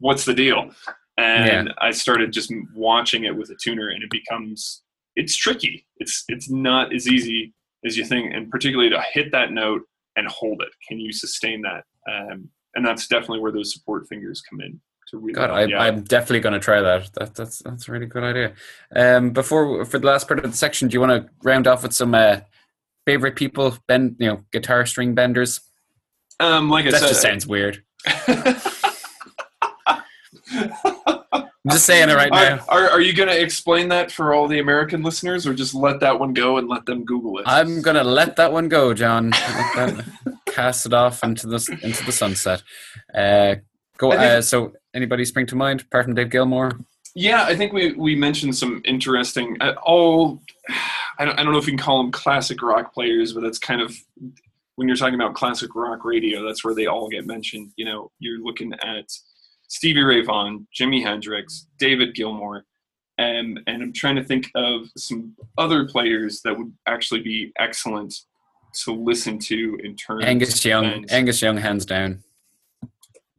[0.00, 0.70] What's the deal?
[1.18, 1.74] and yeah.
[1.78, 4.82] I started just watching it with a tuner, and it becomes
[5.16, 5.84] it's tricky.
[5.96, 7.52] It's it's not as easy
[7.84, 9.82] as you think, and particularly to hit that note
[10.16, 10.68] and hold it.
[10.86, 11.84] Can you sustain that?
[12.10, 14.80] Um, and that's definitely where those support fingers come in.
[15.10, 17.12] To really God, I, am definitely going to try that.
[17.14, 18.52] That that's that's a really good idea.
[18.94, 21.82] Um, before for the last part of the section, do you want to round off
[21.82, 22.40] with some uh,
[23.06, 25.60] favorite people, bend you know, guitar string benders?
[26.40, 27.82] Um, like I that said, just sounds weird.
[31.68, 32.64] I'm just saying it right now.
[32.68, 35.74] Are, are, are you going to explain that for all the American listeners, or just
[35.74, 37.44] let that one go and let them Google it?
[37.46, 39.32] I'm going to let that one go, John.
[40.46, 42.62] cast it off into the into the sunset.
[43.14, 43.56] Uh,
[43.96, 44.12] go.
[44.12, 46.78] Uh, so, anybody spring to mind apart from Dave Gilmour?
[47.14, 49.56] Yeah, I think we we mentioned some interesting.
[49.60, 50.40] Uh, all
[51.18, 53.58] I don't, I don't know if you can call them classic rock players, but that's
[53.58, 53.96] kind of
[54.76, 56.46] when you're talking about classic rock radio.
[56.46, 57.72] That's where they all get mentioned.
[57.76, 59.10] You know, you're looking at
[59.68, 62.64] Stevie Ray Vaughan, Jimi Hendrix, David Gilmour,
[63.18, 68.14] and and I'm trying to think of some other players that would actually be excellent
[68.84, 70.24] to listen to in terms.
[70.24, 72.22] Angus Young, Angus Young, hands down.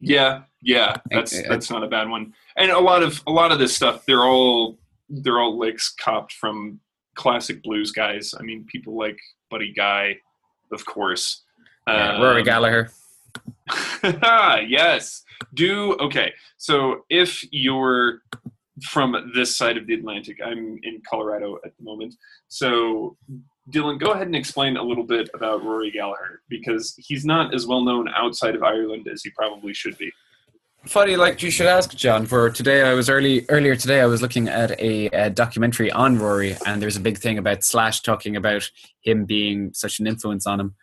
[0.00, 2.32] Yeah, yeah, that's that's not a bad one.
[2.56, 6.32] And a lot of a lot of this stuff, they're all they're all licks copped
[6.32, 6.80] from
[7.14, 8.34] classic blues guys.
[8.38, 9.18] I mean, people like
[9.50, 10.16] Buddy Guy,
[10.72, 11.42] of course.
[11.86, 12.90] Yeah, um, Rory Gallagher.
[14.02, 15.22] yes,
[15.54, 16.32] do okay.
[16.56, 18.22] So if you're
[18.82, 22.14] from this side of the Atlantic, I'm in Colorado at the moment.
[22.48, 23.16] So
[23.70, 27.66] Dylan, go ahead and explain a little bit about Rory Gallagher because he's not as
[27.66, 30.12] well known outside of Ireland as he probably should be.
[30.86, 32.24] Funny, like you should ask John.
[32.24, 34.00] For today, I was early earlier today.
[34.00, 37.62] I was looking at a, a, documentary on Rory, and there's a big thing about
[37.62, 38.68] Slash talking about
[39.02, 40.74] him being such an influence on him.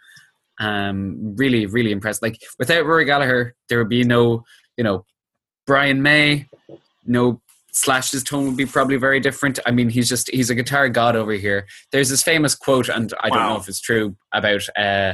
[0.60, 2.22] Um, really, really impressed.
[2.22, 4.44] Like without Rory Gallagher, there would be no,
[4.78, 5.04] you know,
[5.66, 6.48] Brian May,
[7.04, 7.42] no
[7.78, 9.60] Slash's tone would be probably very different.
[9.66, 11.68] I mean, he's just he's a guitar god over here.
[11.92, 15.14] There's this famous quote, and I don't know if it's true about uh,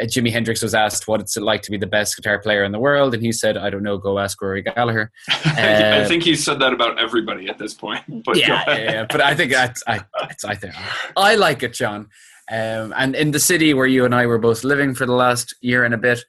[0.00, 2.72] uh, Jimi Hendrix was asked what it's like to be the best guitar player in
[2.72, 3.98] the world, and he said, "I don't know.
[3.98, 5.10] Go ask Rory Gallagher."
[5.58, 8.02] Uh, I think he said that about everybody at this point.
[8.24, 10.04] But yeah, yeah, yeah, but I think I, I,
[10.46, 10.74] I think
[11.16, 12.08] I like it, John.
[12.50, 15.54] Um, and in the city where you and I were both living for the last
[15.60, 16.22] year and a bit,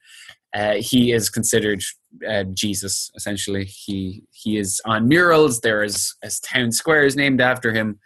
[0.54, 1.82] uh, he is considered
[2.28, 3.10] uh, Jesus.
[3.14, 5.60] Essentially, he he is on murals.
[5.60, 7.98] There is a town square is named after him.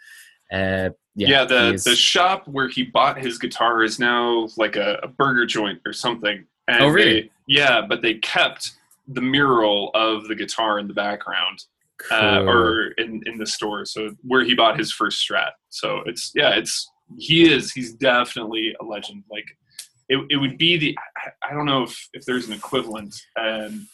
[0.51, 4.99] Uh, yeah, yeah the the shop where he bought his guitar is now like a,
[5.03, 6.45] a burger joint or something.
[6.67, 7.21] And oh, really?
[7.21, 8.71] They, yeah, but they kept
[9.07, 11.63] the mural of the guitar in the background.
[12.11, 12.49] Uh, cool.
[12.49, 15.51] Uh, or in, in the store, so where he bought his first Strat.
[15.69, 19.23] So it's yeah, it's he is he's definitely a legend.
[19.31, 19.45] Like
[20.09, 23.15] it, it would be the I, I don't know if if there's an equivalent.
[23.39, 23.87] Um,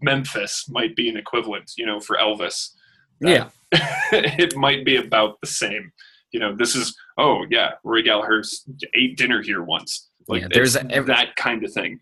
[0.00, 2.70] Memphis might be an equivalent, you know, for Elvis.
[3.24, 3.48] Uh, Yeah.
[4.12, 5.92] it might be about the same.
[6.32, 10.08] You know, this is oh yeah, Rory Gallagher's ate dinner here once.
[10.28, 12.00] Like Yeah, there's a- that kind of thing.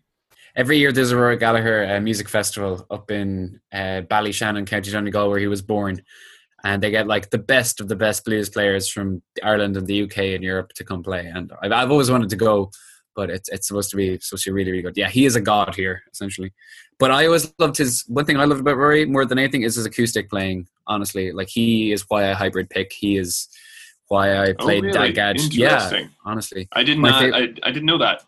[0.55, 5.29] Every year there's a Roy Gallagher uh, music festival up in uh, Ballyshannon, County Donegal,
[5.29, 6.01] where he was born.
[6.63, 10.03] And they get like the best of the best blues players from Ireland and the
[10.03, 11.25] UK and Europe to come play.
[11.25, 12.69] And I've, I've always wanted to go,
[13.15, 14.97] but it's it's supposed to be supposed to be really really good.
[14.97, 16.53] Yeah, he is a god here essentially.
[17.01, 19.75] But I always loved his one thing I loved about Rory more than anything is
[19.75, 20.67] his acoustic playing.
[20.85, 22.93] Honestly, like he is why I hybrid pick.
[22.93, 23.49] He is
[24.07, 25.11] why I Oh, played really?
[25.11, 25.51] DADGAD.
[25.51, 26.09] Yeah, Interesting.
[26.25, 26.67] honestly.
[26.73, 27.23] I did not.
[27.23, 28.23] fav- I, I didn't know that.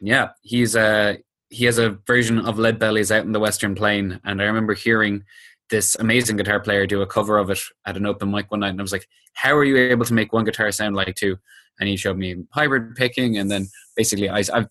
[0.00, 1.18] Yeah, he's a
[1.50, 4.74] he has a version of Lead Belly's out in the Western Plain, and I remember
[4.74, 5.24] hearing
[5.70, 8.68] this amazing guitar player do a cover of it at an open mic one night,
[8.70, 11.36] and I was like, "How are you able to make one guitar sound like two?
[11.80, 14.68] And he showed me hybrid picking, and then basically, I, I've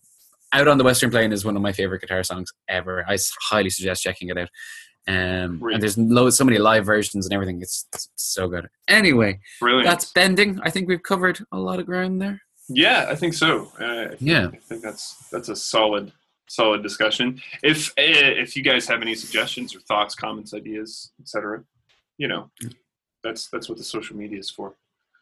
[0.54, 3.04] out on the Western Plain is one of my favorite guitar songs ever.
[3.08, 4.48] I highly suggest checking it out.
[5.06, 7.60] Um, and there's loads, so many live versions and everything.
[7.60, 8.68] It's, it's so good.
[8.88, 9.86] Anyway, Brilliant.
[9.86, 10.58] that's bending.
[10.62, 12.40] I think we've covered a lot of ground there.
[12.70, 13.70] Yeah, I think so.
[13.78, 14.46] Uh, I think, Yeah.
[14.46, 16.12] I think that's that's a solid
[16.48, 17.40] solid discussion.
[17.62, 21.62] If uh, if you guys have any suggestions or thoughts, comments, ideas, etc.,
[22.16, 22.50] you know,
[23.22, 24.74] that's that's what the social media is for.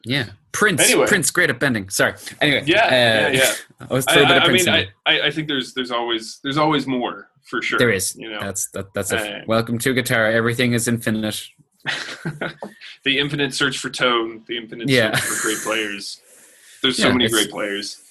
[0.05, 0.81] Yeah, Prince.
[0.81, 1.07] Anyway.
[1.07, 1.89] Prince, great at bending.
[1.89, 2.13] Sorry.
[2.41, 3.53] Anyway, Yeah, uh, yeah, yeah.
[3.89, 4.87] I was I, throw a of I, I mean, I.
[5.05, 7.79] I I think there's there's always there's always more for sure.
[7.79, 8.15] There is.
[8.15, 8.93] you know, That's that.
[8.93, 9.19] That's it.
[9.19, 10.25] Uh, Welcome to guitar.
[10.27, 11.47] Everything is infinite.
[13.03, 15.15] the infinite search for tone, the infinite Yeah.
[15.15, 16.21] search for great players.
[16.81, 18.01] There's so Yeah, many great players,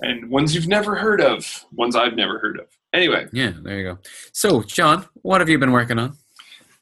[0.00, 2.66] and ones you've never heard of, ones I've never heard of.
[2.92, 3.98] Anyway, Yeah, there you go.
[4.32, 6.16] So, John, what have you been working on?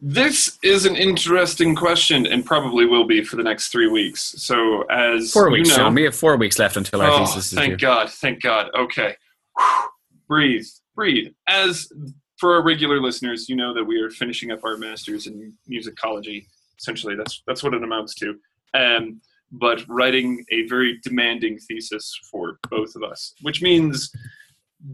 [0.02, 4.34] This is an interesting question, and probably will be for the next three weeks.
[4.38, 5.94] So, as Four you weeks, know, John.
[5.94, 7.80] We have four weeks left until our oh, thesis is thank.
[7.80, 8.70] God, thank God.
[8.74, 9.14] Okay,
[9.58, 9.88] Whew.
[10.26, 11.32] breathe, breathe.
[11.48, 11.90] As
[12.38, 16.46] for our regular listeners, you know that we are finishing up our masters in musicology.
[16.78, 18.36] Essentially, that's that's what it amounts to.
[18.72, 19.20] Um,
[19.52, 24.10] but writing a very demanding thesis for both of us, which means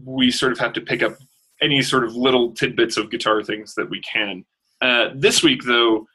[0.03, 1.13] we sort of have to pick up
[1.61, 4.43] any sort of little tidbits of guitar things that we can.
[4.81, 6.05] Uh, this week, though,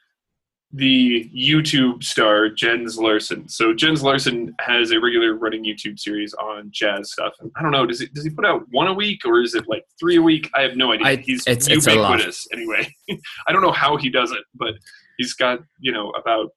[0.75, 3.47] the YouTube star Jens Larsen.
[3.47, 7.33] So Jens Larsen has a regular running YouTube series on jazz stuff.
[7.41, 9.53] And I don't know, does he does he put out one a week or is
[9.53, 10.49] it like three a week?
[10.55, 11.05] I have no idea.
[11.07, 12.91] I- he's it's- it's ubiquitous anyway.
[13.47, 14.73] I don't know how he does it, but
[15.19, 16.49] he's got you know about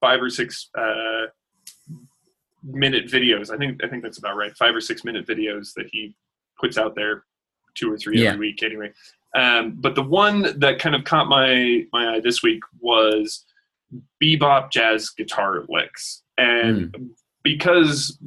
[0.00, 1.26] five or six uh,
[2.62, 3.52] minute videos.
[3.52, 4.56] I think I think that's about right.
[4.56, 6.14] Five or six minute videos that he
[6.58, 7.24] puts out there,
[7.74, 8.30] two or three Yeah.
[8.30, 8.92] every week anyway.
[9.36, 13.44] Um, but the one that kind of caught my my eye this week was
[14.22, 17.10] bebop jazz guitar licks, and
[17.44, 18.18] because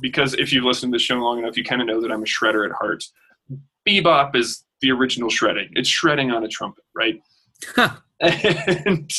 [0.00, 2.22] because if you've listened to the show long enough, you kind of know that I'm
[2.22, 3.02] a shredder at heart.
[3.86, 5.68] Bebop is the original shredding.
[5.72, 7.20] It's shredding on a trumpet, right?
[7.74, 7.96] Huh.
[8.20, 9.10] And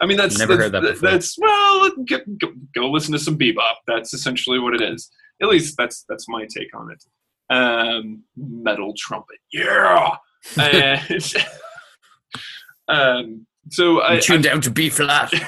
[0.00, 1.10] I mean, that's Never that's, heard that before.
[1.10, 3.74] That's well, go, go, go listen to some bebop.
[3.86, 5.10] That's essentially what it is.
[5.42, 7.04] At least that's that's my take on it.
[7.54, 10.16] Um, metal trumpet, yeah.
[10.58, 11.34] And,
[12.88, 15.32] um, so I, Tune down to B flat.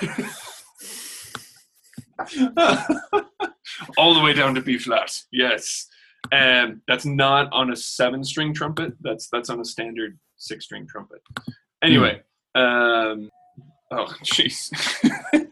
[3.97, 5.17] all the way down to B flat.
[5.31, 5.87] Yes,
[6.33, 8.95] and that's not on a seven string trumpet.
[9.01, 11.21] That's that's on a standard six string trumpet.
[11.83, 12.23] Anyway,
[12.55, 13.31] um,
[13.93, 14.71] oh jeez,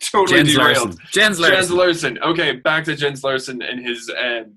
[0.11, 0.77] totally Jens derailed.
[0.77, 0.99] Larsen.
[1.11, 1.77] Jens Jens Larsen.
[1.77, 2.19] Larsen.
[2.19, 4.57] Okay, back to Jens Larsen and his um,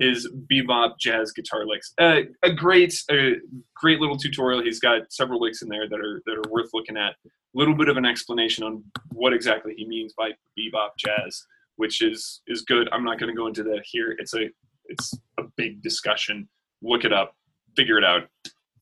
[0.00, 1.92] his bebop jazz guitar licks.
[1.98, 3.34] Uh, a great, a
[3.76, 4.62] great little tutorial.
[4.62, 7.12] He's got several licks in there that are that are worth looking at.
[7.12, 11.42] A little bit of an explanation on what exactly he means by bebop jazz,
[11.76, 12.88] which is is good.
[12.92, 14.16] I'm not going to go into that here.
[14.18, 14.48] It's a
[14.86, 16.48] it's a big discussion.
[16.82, 17.34] Look it up,
[17.76, 18.28] figure it out.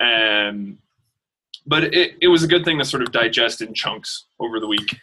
[0.00, 0.78] Um,
[1.66, 4.68] but it, it was a good thing to sort of digest in chunks over the
[4.68, 4.96] week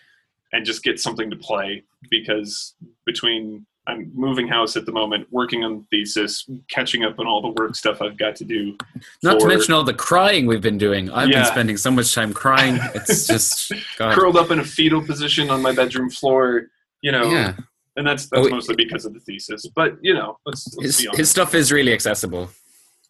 [0.53, 5.63] and just get something to play because between I'm moving house at the moment, working
[5.65, 8.77] on thesis, catching up on all the work stuff I've got to do.
[9.23, 11.11] Not to mention all the crying we've been doing.
[11.11, 11.39] I've Yeah.
[11.43, 12.79] been spending so much time crying.
[12.95, 16.67] It's just curled up in a fetal position on my bedroom floor,
[17.01, 17.55] you know, Yeah,
[17.97, 19.65] and that's that's Oh, mostly because of the thesis.
[19.75, 22.49] But you know, let's, let's his his stuff is really accessible.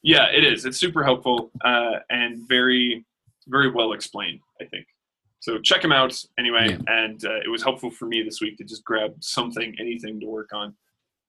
[0.01, 0.65] Yeah, it is.
[0.65, 3.05] It's super helpful uh, and very,
[3.47, 4.39] very well explained.
[4.59, 4.87] I think.
[5.43, 6.77] So check him out anyway, Yeah.
[7.03, 10.25] and uh, it was helpful for me this week to just grab something, anything to
[10.25, 10.73] work on.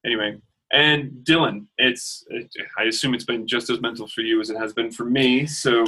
[0.06, 0.40] Anyway,
[0.72, 2.48] and Dylan, it's it,
[2.78, 5.46] I assume it's been just as mental for you as it has been for me.
[5.46, 5.84] So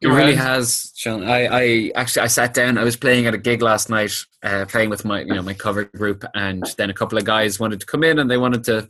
[0.00, 1.22] It really has, Sean.
[1.24, 2.78] I, I actually I sat down.
[2.78, 5.52] I was playing at a gig last night, uh, playing with my you know my
[5.52, 8.64] cover group, and then a couple of guys wanted to come in and they wanted
[8.70, 8.88] to,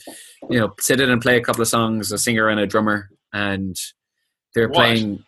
[0.49, 3.11] you know, sit in and play a couple of songs, a singer and a drummer,
[3.33, 3.75] and
[4.55, 4.77] they were What?
[4.77, 5.25] playing.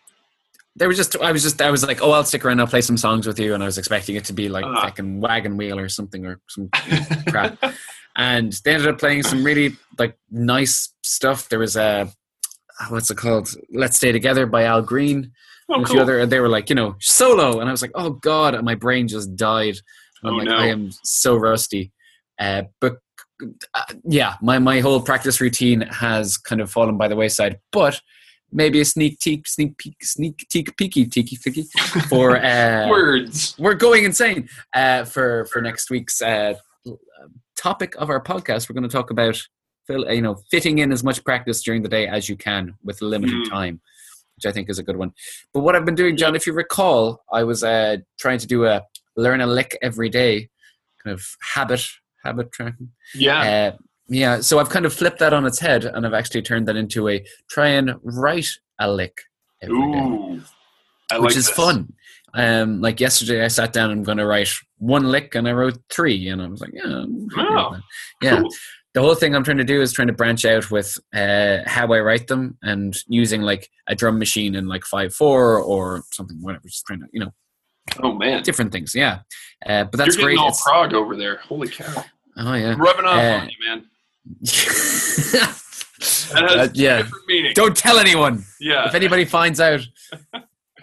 [0.75, 1.15] They was just.
[1.17, 1.61] I was just.
[1.61, 2.59] I was like, oh, I'll stick around.
[2.59, 4.81] I'll play some songs with you, and I was expecting it to be like Ah.
[4.81, 6.69] fucking wagon wheel or something or some
[7.27, 7.57] crap.
[8.15, 11.49] and they ended up playing some really like nice stuff.
[11.49, 12.09] There was a
[12.89, 13.49] what's it called?
[13.71, 15.31] Let's Stay Together by Al Green
[15.69, 16.01] oh, and a few cool.
[16.01, 18.65] other, and they were like, you know, solo, and I was like, oh god, and
[18.65, 19.75] my brain just died.
[20.23, 20.55] I'm Oh, like, no.
[20.55, 21.91] I am so rusty.
[22.39, 22.97] Uh, but
[23.75, 27.59] uh, yeah, my my whole practice routine has kind of fallen by the wayside.
[27.71, 28.01] But
[28.53, 31.65] maybe a sneak peek, sneak peek, sneak peek, peeky, teaky, ficky
[32.07, 33.55] for uh, Words.
[33.59, 36.53] we're going insane uh, for for next week's uh,
[37.55, 38.69] topic of our podcast.
[38.69, 39.41] We're going to talk about
[39.89, 43.35] you know fitting in as much practice during the day as you can with limited
[43.35, 43.49] Mm.
[43.49, 43.81] time,
[44.35, 45.11] which I think is a good one.
[45.53, 48.65] But what I've been doing, John, if you recall, I was uh, trying to do
[48.65, 48.83] a
[49.15, 50.49] learn a lick every day
[51.03, 51.85] kind of habit
[52.23, 52.89] habit tracking.
[53.13, 53.71] Yeah.
[53.73, 56.67] Uh, yeah, so I've kind of flipped that on its head, and I've actually turned
[56.67, 59.21] that into a try and write a lick
[59.61, 60.41] every day Ooh.
[61.11, 61.55] I which is this.
[61.55, 61.93] fun.
[62.35, 63.91] Um, like yesterday, I sat down.
[63.91, 66.71] And I'm going to write one lick, and I wrote three, and I was like,
[66.73, 67.77] yeah, I'm happy with Wow.
[68.21, 68.39] yeah.
[68.39, 68.49] Cool.
[68.95, 71.91] The whole thing I'm trying to do is trying to branch out with uh, how
[71.91, 76.37] I write them and using like a drum machine in like five four or something,
[76.41, 76.67] whatever.
[76.67, 77.33] Just trying to, you know,
[78.03, 78.43] Oh man.
[78.43, 78.93] different things.
[78.93, 79.19] Yeah,
[79.65, 80.37] uh, but that's You're getting great.
[80.39, 81.37] all It's- Prague over there.
[81.37, 82.05] Holy cow.
[82.37, 82.75] oh yeah.
[82.77, 83.85] Rubbing off Uh, on you, man.
[86.35, 86.97] Uh, yeah.
[86.97, 87.51] different meaning.
[87.55, 88.43] Don't tell anyone.
[88.59, 88.87] yeah.
[88.87, 89.79] if anybody finds out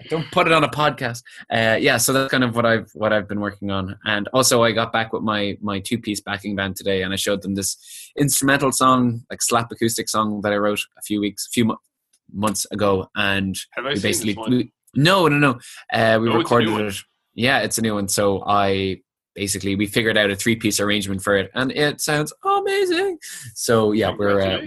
[0.08, 1.22] don't put it on a podcast
[1.52, 4.62] uh, yeah so that's kind of what i've what i've been working on and also
[4.62, 7.54] i got back with my my two piece backing band today and i showed them
[7.54, 7.76] this
[8.18, 11.78] instrumental song like slap acoustic song that i wrote a few weeks a few mo-
[12.32, 15.58] months ago and Have I we seen basically we, no no no
[15.92, 16.94] uh, we Oh, recorded it
[17.34, 19.00] yeah it's a new one so i
[19.34, 23.18] basically we figured out a three piece arrangement for it and it sounds amazing
[23.54, 24.60] so yeah we're uh,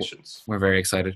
[0.48, 1.16] we're very excited.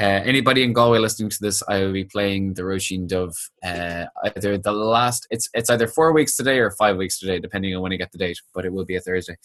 [0.00, 3.34] Uh, anybody in Galway listening to this, I will be playing the Róisín Dubh
[3.64, 5.26] uh, either the last.
[5.30, 8.12] It's it's either four weeks today or five weeks today, depending on when you get
[8.12, 8.38] the date.
[8.54, 9.36] But it will be a Thursday.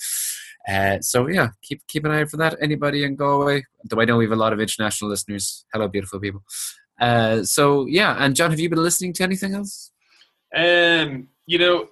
[0.68, 2.56] Uh, so yeah, keep keep an eye out for that.
[2.62, 3.64] Anybody in Galway?
[3.86, 5.66] Though I know we have a lot of international listeners.
[5.74, 6.44] Hello, beautiful people.
[7.00, 9.92] Uh, so yeah, and John, have you been listening to anything else?
[10.56, 11.88] Um, you know,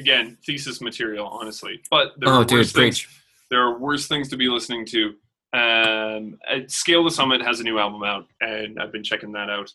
[0.00, 1.80] again, thesis material, honestly.
[1.90, 3.06] But there Oh, are dude, worse things.
[3.50, 5.14] There are worse things to be listening to.
[5.52, 9.50] Um, uh, Scale the Summit has a new album out, and I've been checking that
[9.50, 9.70] out.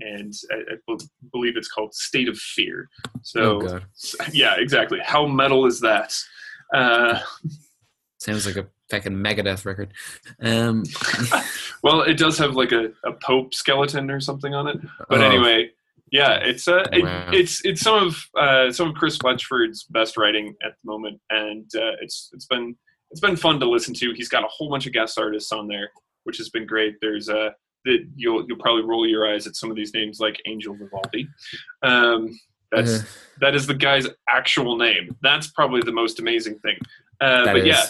[0.00, 0.96] And I, I
[1.32, 2.88] believe it's called State of Fear.
[3.22, 3.84] So, oh god,
[4.32, 4.98] yeah, exactly.
[5.02, 6.16] How metal is that?
[6.74, 7.20] Uh,
[8.18, 9.94] sounds like a fucking Megadeth record.
[10.42, 10.82] Um,
[11.84, 14.78] well, it does have like a, a Pope skeleton or something on it.
[15.08, 15.70] But oh, anyway,
[16.14, 17.02] yeah, it's uh, it,
[17.34, 21.64] it's it's some of uh, some of Chris Letchford's best writing at the moment, and
[21.74, 22.76] uh, it's it's been
[23.10, 24.12] it's been fun to listen to.
[24.12, 25.90] He's got a whole bunch of guest artists on there,
[26.22, 26.94] which has been great.
[27.00, 27.50] There's uh,
[27.84, 31.28] that you'll you'll probably roll your eyes at some of these names like Angel Vivaldi.
[31.82, 32.38] Um,
[32.72, 33.02] that's uh,
[33.40, 35.16] that is the guy's actual name.
[35.22, 36.76] That's probably the most amazing thing.
[37.20, 37.84] Uh, but is- yeah,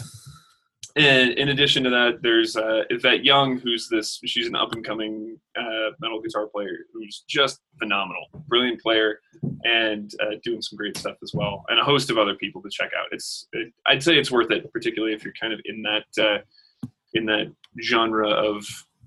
[0.97, 4.21] and in addition to that, there's uh, Yvette Young, who's this.
[4.25, 9.19] She's an up and coming uh, metal guitar player who's just phenomenal, brilliant player,
[9.65, 11.65] and uh, doing some great stuff as well.
[11.69, 13.07] And a host of other people to check out.
[13.11, 16.89] It's it, I'd say it's worth it, particularly if you're kind of in that uh,
[17.15, 17.53] in that
[17.83, 18.65] genre of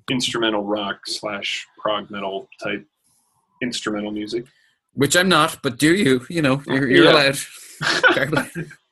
[0.10, 2.86] instrumental rock slash prog metal type
[3.62, 4.46] instrumental music.
[4.94, 6.26] which I'm not, but do you?
[6.30, 7.12] You know, you're, you're Yeah.
[7.14, 7.38] allowed.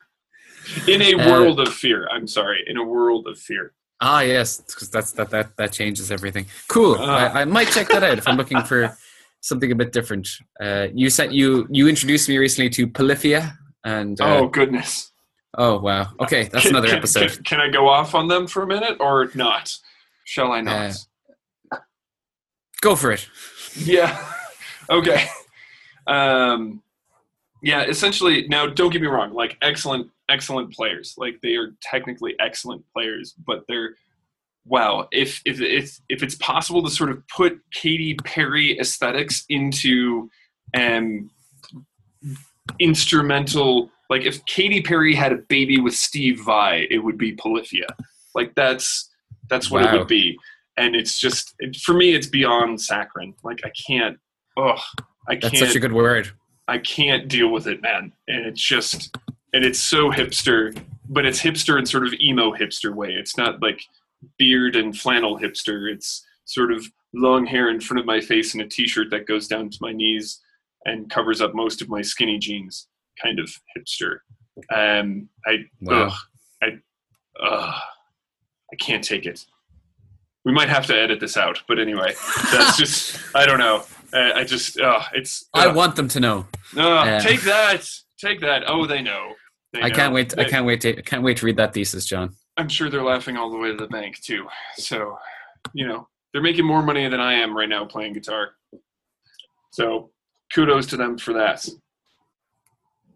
[0.88, 2.08] In a Uh, world of fear.
[2.12, 3.74] I'm sorry, in a world of fear.
[4.02, 6.46] Ah, yes, because that's that that that changes everything.
[6.68, 6.98] Cool.
[7.00, 7.32] Ah.
[7.34, 8.96] I, I might check that out if I'm looking for
[9.42, 10.28] something a bit different.
[10.62, 15.12] Uh, you said you you introduced me recently to Polyphia, and uh, oh goodness.
[15.58, 17.32] oh wow, okay, that's Can- another can- episode.
[17.36, 19.72] Can, can I go off on them for a minute or not?
[20.26, 20.96] Shall I not?
[21.72, 21.78] Uh,
[22.82, 23.28] Go for it.
[23.78, 24.12] yeah.
[24.90, 25.28] okay.
[26.08, 26.82] Um,
[27.66, 27.84] yeah.
[27.84, 29.34] Essentially, now don't get me wrong.
[29.34, 31.16] Like excellent, excellent players.
[31.18, 33.96] Like they are technically excellent players, but they're
[34.66, 35.08] wow.
[35.12, 40.30] If if if if it's possible to sort of put Katy Perry aesthetics into
[40.78, 41.32] um
[42.80, 47.88] instrumental like if Katy Perry had a baby with Steve Vai, it would be Polyphia.
[48.36, 49.10] Like that's
[49.50, 50.38] that's what it would be.
[50.78, 53.34] And it's just it, for me it's beyond saccharine.
[53.44, 54.18] Like I can't
[54.58, 54.78] oh
[55.28, 56.32] I That's can't That's such a good word.
[56.68, 58.12] I can't deal with it, man.
[58.28, 59.16] And it's just
[59.54, 60.78] and it's so hipster,
[61.10, 63.10] but it's hipster in sort of emo hipster way.
[63.12, 63.82] It's not like
[64.38, 65.92] beard and flannel hipster.
[65.92, 69.48] It's sort of long hair in front of my face and a t-shirt that goes
[69.48, 70.42] down to my knees
[70.86, 72.88] and covers up most of my skinny jeans
[73.22, 74.18] kind of hipster
[74.74, 76.08] um i Wow.
[76.08, 76.14] ugh,
[76.62, 76.68] i
[77.42, 77.82] ugh,
[78.72, 79.46] i can't take it
[80.44, 82.14] we might have to edit this out but anyway
[82.52, 83.84] that's just i don't know
[84.16, 86.48] uh, i just uh it's I want them to know.
[86.74, 87.82] no uh, take that
[88.18, 89.34] take that oh they know
[89.74, 90.16] They I can't know.
[90.16, 90.40] wait.
[90.40, 90.90] I can't wait to.
[90.98, 92.28] I can't wait to read that thesis, John.
[92.58, 94.48] I'm sure they're laughing all the way to the bank too.
[94.78, 95.18] So,
[95.74, 98.44] you know, they're making more money than I am right now playing guitar.
[99.72, 100.12] So,
[100.54, 101.68] kudos to them for that.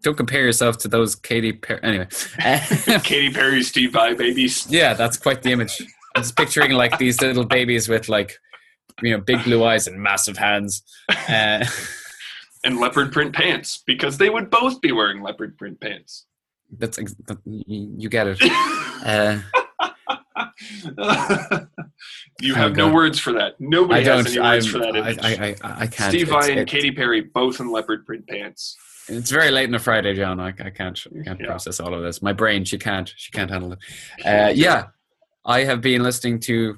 [0.02, 1.80] Don't compare yourself to those Katy Perry.
[1.82, 2.08] Anyway,
[3.04, 4.66] Katy Perry, Steve Vai babies.
[4.70, 5.80] yeah, that's quite the image.
[6.14, 8.38] I'm just picturing like these little babies with like,
[9.02, 10.82] you know, big blue eyes and massive hands.
[11.28, 11.64] Uh,
[12.62, 16.26] And leopard print pants because they would both be wearing leopard print pants.
[16.78, 18.38] that's ex- that- you get it.
[19.02, 19.40] Uh,
[22.40, 23.54] you have no words for that.
[23.60, 25.18] Nobody has any words I'm- for that image.
[25.22, 26.10] I, I, I, I can't.
[26.12, 28.76] Steve Vai and it- Katy Perry both in leopard print pants.
[29.08, 30.38] It's very late on a Friday, John.
[30.38, 31.46] I, I can't I can't Yeah.
[31.46, 32.20] process all of this.
[32.22, 33.12] My brain, she can't.
[33.16, 33.78] She can't handle it.
[34.24, 34.88] Uh, yeah,
[35.44, 36.76] I have been listening to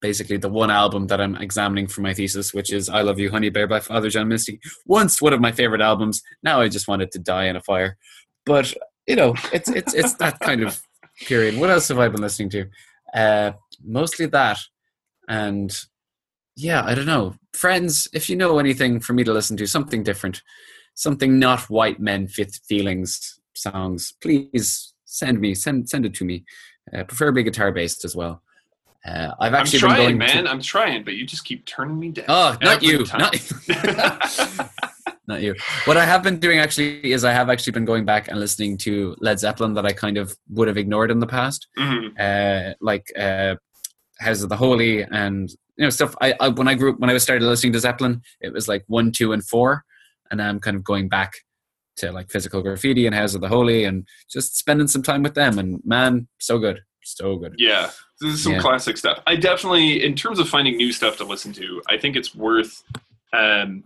[0.00, 3.30] basically the one album that I'm examining for my thesis, which is "I Love You,
[3.30, 4.60] Honey Bear" by Father John Misty.
[4.86, 6.22] Once one of my favorite albums.
[6.42, 7.96] Now I just want it to die in a fire.
[8.46, 8.74] But
[9.06, 10.80] you know, it's it's it's that kind of
[11.26, 11.58] period.
[11.58, 12.66] What else have I been listening to?
[13.14, 13.52] Uh,
[13.84, 14.58] mostly that,
[15.28, 15.76] and
[16.56, 17.34] yeah, I don't know.
[17.52, 20.42] Friends, if you know anything for me to listen to, something different,
[20.94, 26.44] something not white men fifth feelings songs, please send me send send it to me.
[26.94, 28.42] Uh, preferably guitar based as well.
[29.06, 30.44] Uh, I've actually I'm trying, been going man.
[30.44, 32.26] To, I'm trying, but you just keep turning me down.
[32.28, 33.20] oh, not you, time.
[33.20, 33.34] not,
[35.26, 35.54] not you.
[35.86, 38.76] What I have been doing actually is I have actually been going back and listening
[38.78, 41.66] to Led Zeppelin that I kind of would have ignored in the past.
[41.78, 42.12] Mhm.
[42.20, 43.56] uh, like uh,
[44.18, 46.14] House of the Holy and you know stuff.
[46.20, 48.68] I, I when I grew up when I was started listening to Zeppelin, it was
[48.68, 49.84] like one, two, and four,
[50.30, 51.32] and I'm kind of going back
[51.96, 55.34] to like Physical Graffiti and House of the Holy and just spending some time with
[55.34, 55.58] them.
[55.58, 57.54] And man, so good, so good.
[57.56, 57.90] Yeah,
[58.20, 58.60] this is some Yeah.
[58.60, 59.22] classic stuff.
[59.26, 62.82] I definitely, in terms of finding new stuff to listen to, I think it's worth
[63.32, 63.84] um,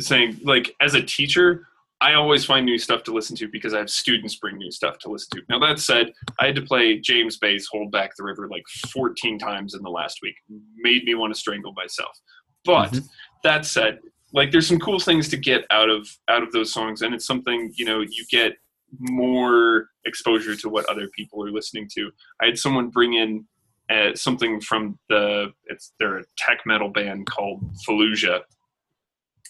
[0.00, 0.38] saying.
[0.42, 1.66] Like as a teacher,
[2.02, 4.98] I always find new stuff to listen to because I have students bring new stuff
[4.98, 5.42] to listen to.
[5.48, 9.38] Now that said, I had to play James Bay's "Hold Back the River" like 14
[9.38, 10.34] times in the last week.
[10.76, 12.18] Made me want to strangle myself.
[12.66, 13.08] But Mhm.
[13.44, 14.00] that said,
[14.34, 17.24] like there's some cool things to get out of out of those songs, and it's
[17.26, 18.58] something you know you get
[18.98, 22.12] more exposure to what other people are listening to.
[22.42, 23.46] I had someone bring in
[23.90, 28.40] uh, something from the it's they're a tech metal band called Fallujah.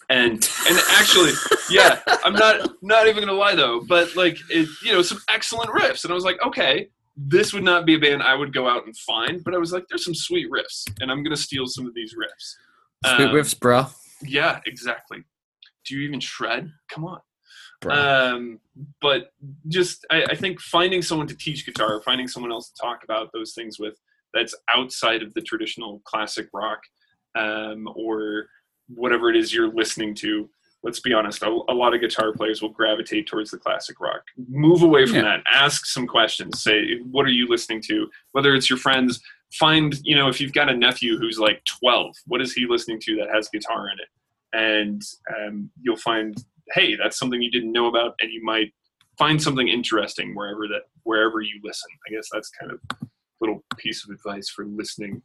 [0.09, 0.33] And
[0.67, 1.31] and actually,
[1.69, 5.69] yeah, I'm not not even gonna lie though, but like it, you know, some excellent
[5.71, 8.69] riffs, and I was like, okay, this would not be a band I would go
[8.69, 11.65] out and find, but I was like, there's some sweet riffs, and I'm gonna steal
[11.65, 13.15] some of these riffs.
[13.15, 13.87] Sweet Um, riffs, bro.
[14.23, 15.23] Yeah, exactly.
[15.85, 16.71] Do you even shred?
[16.89, 17.19] Come on.
[17.81, 17.95] bro.
[17.95, 18.59] Um,
[19.01, 19.31] but
[19.67, 23.29] just I, I think finding someone to teach guitar, finding someone else to talk about
[23.33, 23.97] those things with
[24.33, 26.79] that's outside of the traditional classic rock
[27.37, 28.47] um, or
[28.89, 30.49] whatever it is you're listening to.
[30.83, 34.21] Let's be honest, a, a lot of guitar players will gravitate towards the classic rock.
[34.47, 35.21] Move away from Yeah.
[35.23, 35.43] that.
[35.51, 36.61] Ask some questions.
[36.61, 38.07] Say, what are you listening to?
[38.31, 39.19] Whether it's your friends,
[39.53, 42.99] find, you know, if you've got a nephew who's like 12, what is he listening
[43.01, 44.07] to that has guitar in it?
[44.53, 45.01] And
[45.37, 46.35] um, you'll find
[46.73, 48.73] hey, that's something you didn't know about, and you might
[49.17, 51.89] find something interesting wherever that wherever you listen.
[52.07, 52.79] I guess that's kind of
[53.41, 55.21] little piece of advice for listening,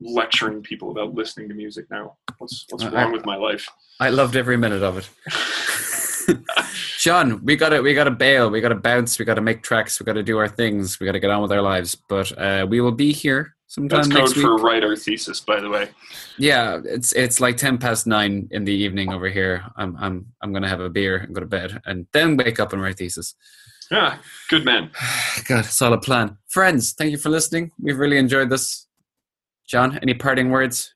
[0.00, 2.16] lecturing people about listening to music now.
[2.38, 3.66] What's what's I- wrong with my life?
[4.00, 5.08] I loved every minute of it.
[6.98, 10.22] John, we gotta we gotta bail, we gotta bounce, we gotta make tracks, we gotta
[10.22, 11.94] do our things, we gotta get on with our lives.
[11.94, 14.44] But uh, we will be here sometime That's next code week.
[14.44, 15.88] for write our thesis, by the way.
[16.36, 19.64] Yeah, it's it's like ten past nine in the evening over here.
[19.76, 22.72] I'm I'm I'm gonna have a beer and go to bed, and then wake up
[22.72, 23.34] and write thesis.
[23.90, 24.18] Yeah,
[24.48, 24.90] good man.
[25.48, 26.38] God, solid plan.
[26.48, 27.70] Friends, thank you for listening.
[27.80, 28.86] We've really enjoyed this.
[29.66, 30.94] John, any parting words?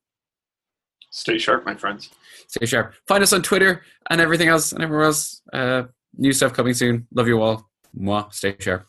[1.11, 2.11] Stay sharp, my friends.
[2.49, 2.95] Stay sharp.
[3.07, 5.41] Find us on Twitter and everything else and everywhere else.
[5.53, 5.85] Uh,
[6.17, 7.07] new stuff coming soon.
[7.15, 7.69] Love you all.
[7.97, 8.33] Mwah.
[8.33, 8.87] Stay sharp.